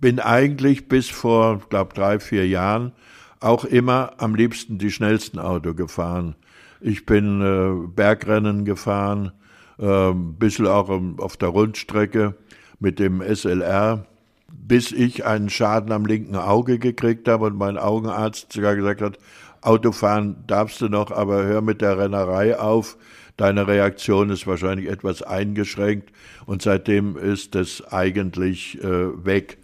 bin 0.00 0.20
eigentlich 0.20 0.88
bis 0.88 1.08
vor, 1.08 1.60
glaube 1.68 1.94
drei, 1.94 2.20
vier 2.20 2.46
Jahren 2.46 2.92
auch 3.40 3.64
immer 3.64 4.12
am 4.18 4.34
liebsten 4.34 4.78
die 4.78 4.90
schnellsten 4.90 5.38
Auto 5.38 5.74
gefahren. 5.74 6.34
Ich 6.80 7.06
bin 7.06 7.40
äh, 7.40 7.88
Bergrennen 7.88 8.64
gefahren, 8.64 9.32
äh, 9.78 10.10
ein 10.10 10.34
bisschen 10.34 10.66
auch 10.66 10.90
auf 11.18 11.36
der 11.36 11.48
Rundstrecke 11.48 12.34
mit 12.80 12.98
dem 12.98 13.22
SLR, 13.22 14.06
bis 14.52 14.92
ich 14.92 15.24
einen 15.24 15.50
Schaden 15.50 15.92
am 15.92 16.06
linken 16.06 16.36
Auge 16.36 16.78
gekriegt 16.78 17.28
habe 17.28 17.46
und 17.46 17.56
mein 17.56 17.78
Augenarzt 17.78 18.52
sogar 18.52 18.76
gesagt 18.76 19.02
hat, 19.02 19.18
Autofahren 19.62 20.44
darfst 20.46 20.80
du 20.80 20.88
noch, 20.88 21.10
aber 21.10 21.44
hör 21.44 21.60
mit 21.60 21.80
der 21.80 21.98
Rennerei 21.98 22.58
auf. 22.58 22.96
Deine 23.36 23.68
Reaktion 23.68 24.30
ist 24.30 24.46
wahrscheinlich 24.46 24.88
etwas 24.88 25.22
eingeschränkt 25.22 26.10
und 26.46 26.60
seitdem 26.62 27.16
ist 27.16 27.54
es 27.54 27.86
eigentlich 27.92 28.82
äh, 28.82 29.24
weg. 29.24 29.58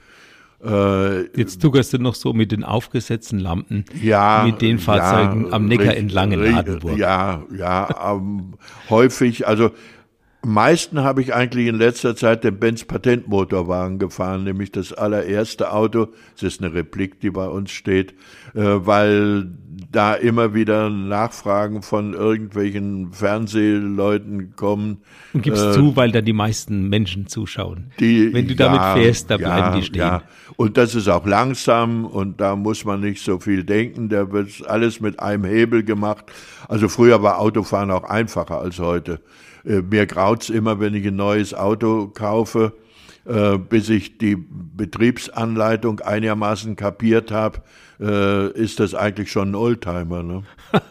Äh, 0.64 1.24
Jetzt 1.36 1.60
tuckerst 1.60 1.92
du 1.92 1.98
noch 1.98 2.14
so 2.14 2.32
mit 2.32 2.52
den 2.52 2.64
aufgesetzten 2.64 3.38
Lampen, 3.38 3.84
ja, 4.00 4.44
mit 4.46 4.62
den 4.62 4.78
Fahrzeugen 4.78 5.46
ja, 5.46 5.52
am 5.52 5.66
Neckar 5.66 5.96
entlang 5.96 6.32
in 6.32 6.40
Ladenburg. 6.40 6.96
Ja, 6.96 7.42
ja, 7.54 8.12
ähm, 8.12 8.54
häufig, 8.88 9.46
also 9.46 9.72
am 10.44 10.52
meisten 10.52 11.02
habe 11.02 11.22
ich 11.22 11.34
eigentlich 11.34 11.68
in 11.68 11.76
letzter 11.76 12.14
Zeit 12.14 12.44
den 12.44 12.58
Benz 12.58 12.84
Patentmotorwagen 12.84 13.98
gefahren, 13.98 14.44
nämlich 14.44 14.70
das 14.70 14.92
allererste 14.92 15.72
Auto. 15.72 16.08
Es 16.36 16.42
ist 16.42 16.62
eine 16.62 16.74
Replik, 16.74 17.18
die 17.20 17.30
bei 17.30 17.46
uns 17.46 17.70
steht, 17.70 18.12
äh, 18.52 18.60
weil 18.62 19.48
da 19.90 20.12
immer 20.12 20.52
wieder 20.52 20.90
Nachfragen 20.90 21.80
von 21.80 22.12
irgendwelchen 22.12 23.12
Fernsehleuten 23.12 24.54
kommen. 24.54 24.98
Und 25.32 25.42
gibst 25.42 25.64
äh, 25.64 25.72
zu, 25.72 25.96
weil 25.96 26.12
da 26.12 26.20
die 26.20 26.34
meisten 26.34 26.90
Menschen 26.90 27.26
zuschauen. 27.26 27.92
Die, 27.98 28.30
Wenn 28.34 28.46
du 28.46 28.54
damit 28.54 28.80
ja, 28.80 28.94
fährst, 28.96 29.30
da 29.30 29.38
bleiben 29.38 29.58
ja, 29.58 29.76
die 29.76 29.82
stehen. 29.82 30.00
Ja. 30.00 30.22
Und 30.56 30.76
das 30.76 30.94
ist 30.94 31.08
auch 31.08 31.24
langsam 31.24 32.04
und 32.04 32.42
da 32.42 32.54
muss 32.54 32.84
man 32.84 33.00
nicht 33.00 33.24
so 33.24 33.38
viel 33.38 33.64
denken. 33.64 34.10
Da 34.10 34.30
wird 34.30 34.50
alles 34.68 35.00
mit 35.00 35.20
einem 35.20 35.44
Hebel 35.44 35.84
gemacht. 35.84 36.26
Also 36.68 36.88
früher 36.88 37.22
war 37.22 37.38
Autofahren 37.38 37.90
auch 37.90 38.04
einfacher 38.04 38.60
als 38.60 38.78
heute. 38.78 39.20
Äh, 39.66 39.82
mir 39.82 40.06
graut's 40.06 40.50
immer, 40.50 40.80
wenn 40.80 40.94
ich 40.94 41.06
ein 41.06 41.16
neues 41.16 41.54
Auto 41.54 42.08
kaufe, 42.08 42.72
äh, 43.26 43.56
bis 43.56 43.88
ich 43.88 44.18
die 44.18 44.36
Betriebsanleitung 44.36 46.00
einigermaßen 46.00 46.76
kapiert 46.76 47.30
habe, 47.30 47.62
äh, 48.00 48.50
ist 48.50 48.80
das 48.80 48.94
eigentlich 48.94 49.30
schon 49.30 49.52
ein 49.52 49.54
Oldtimer. 49.54 50.22
Ne? 50.22 50.42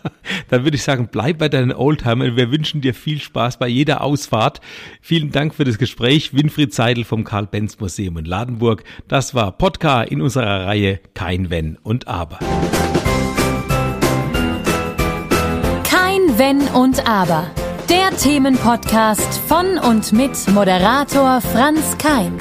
Dann 0.50 0.64
würde 0.64 0.76
ich 0.76 0.84
sagen, 0.84 1.10
bleib 1.12 1.38
bei 1.38 1.50
deinen 1.50 1.72
Oldtimer. 1.72 2.36
Wir 2.36 2.52
wünschen 2.52 2.82
dir 2.82 2.94
viel 2.94 3.20
Spaß 3.20 3.58
bei 3.58 3.68
jeder 3.68 4.02
Ausfahrt. 4.02 4.62
Vielen 5.02 5.32
Dank 5.32 5.54
für 5.54 5.64
das 5.64 5.78
Gespräch. 5.78 6.34
Winfried 6.34 6.74
Seidel 6.74 7.04
vom 7.04 7.24
Karl-Benz-Museum 7.24 8.18
in 8.18 8.26
Ladenburg. 8.26 8.84
Das 9.08 9.36
war 9.36 9.52
Podcast 9.52 10.12
in 10.12 10.22
unserer 10.22 10.66
Reihe 10.66 11.00
Kein 11.14 11.50
Wenn 11.50 11.78
und 11.84 12.08
Aber. 12.08 12.40
Kein 15.84 16.38
Wenn 16.38 16.62
und 16.70 17.08
Aber 17.08 17.52
der 17.94 18.10
Themenpodcast 18.18 19.40
von 19.48 19.78
und 19.78 20.14
mit 20.14 20.32
Moderator 20.50 21.40
Franz 21.42 21.96
Kein. 22.00 22.36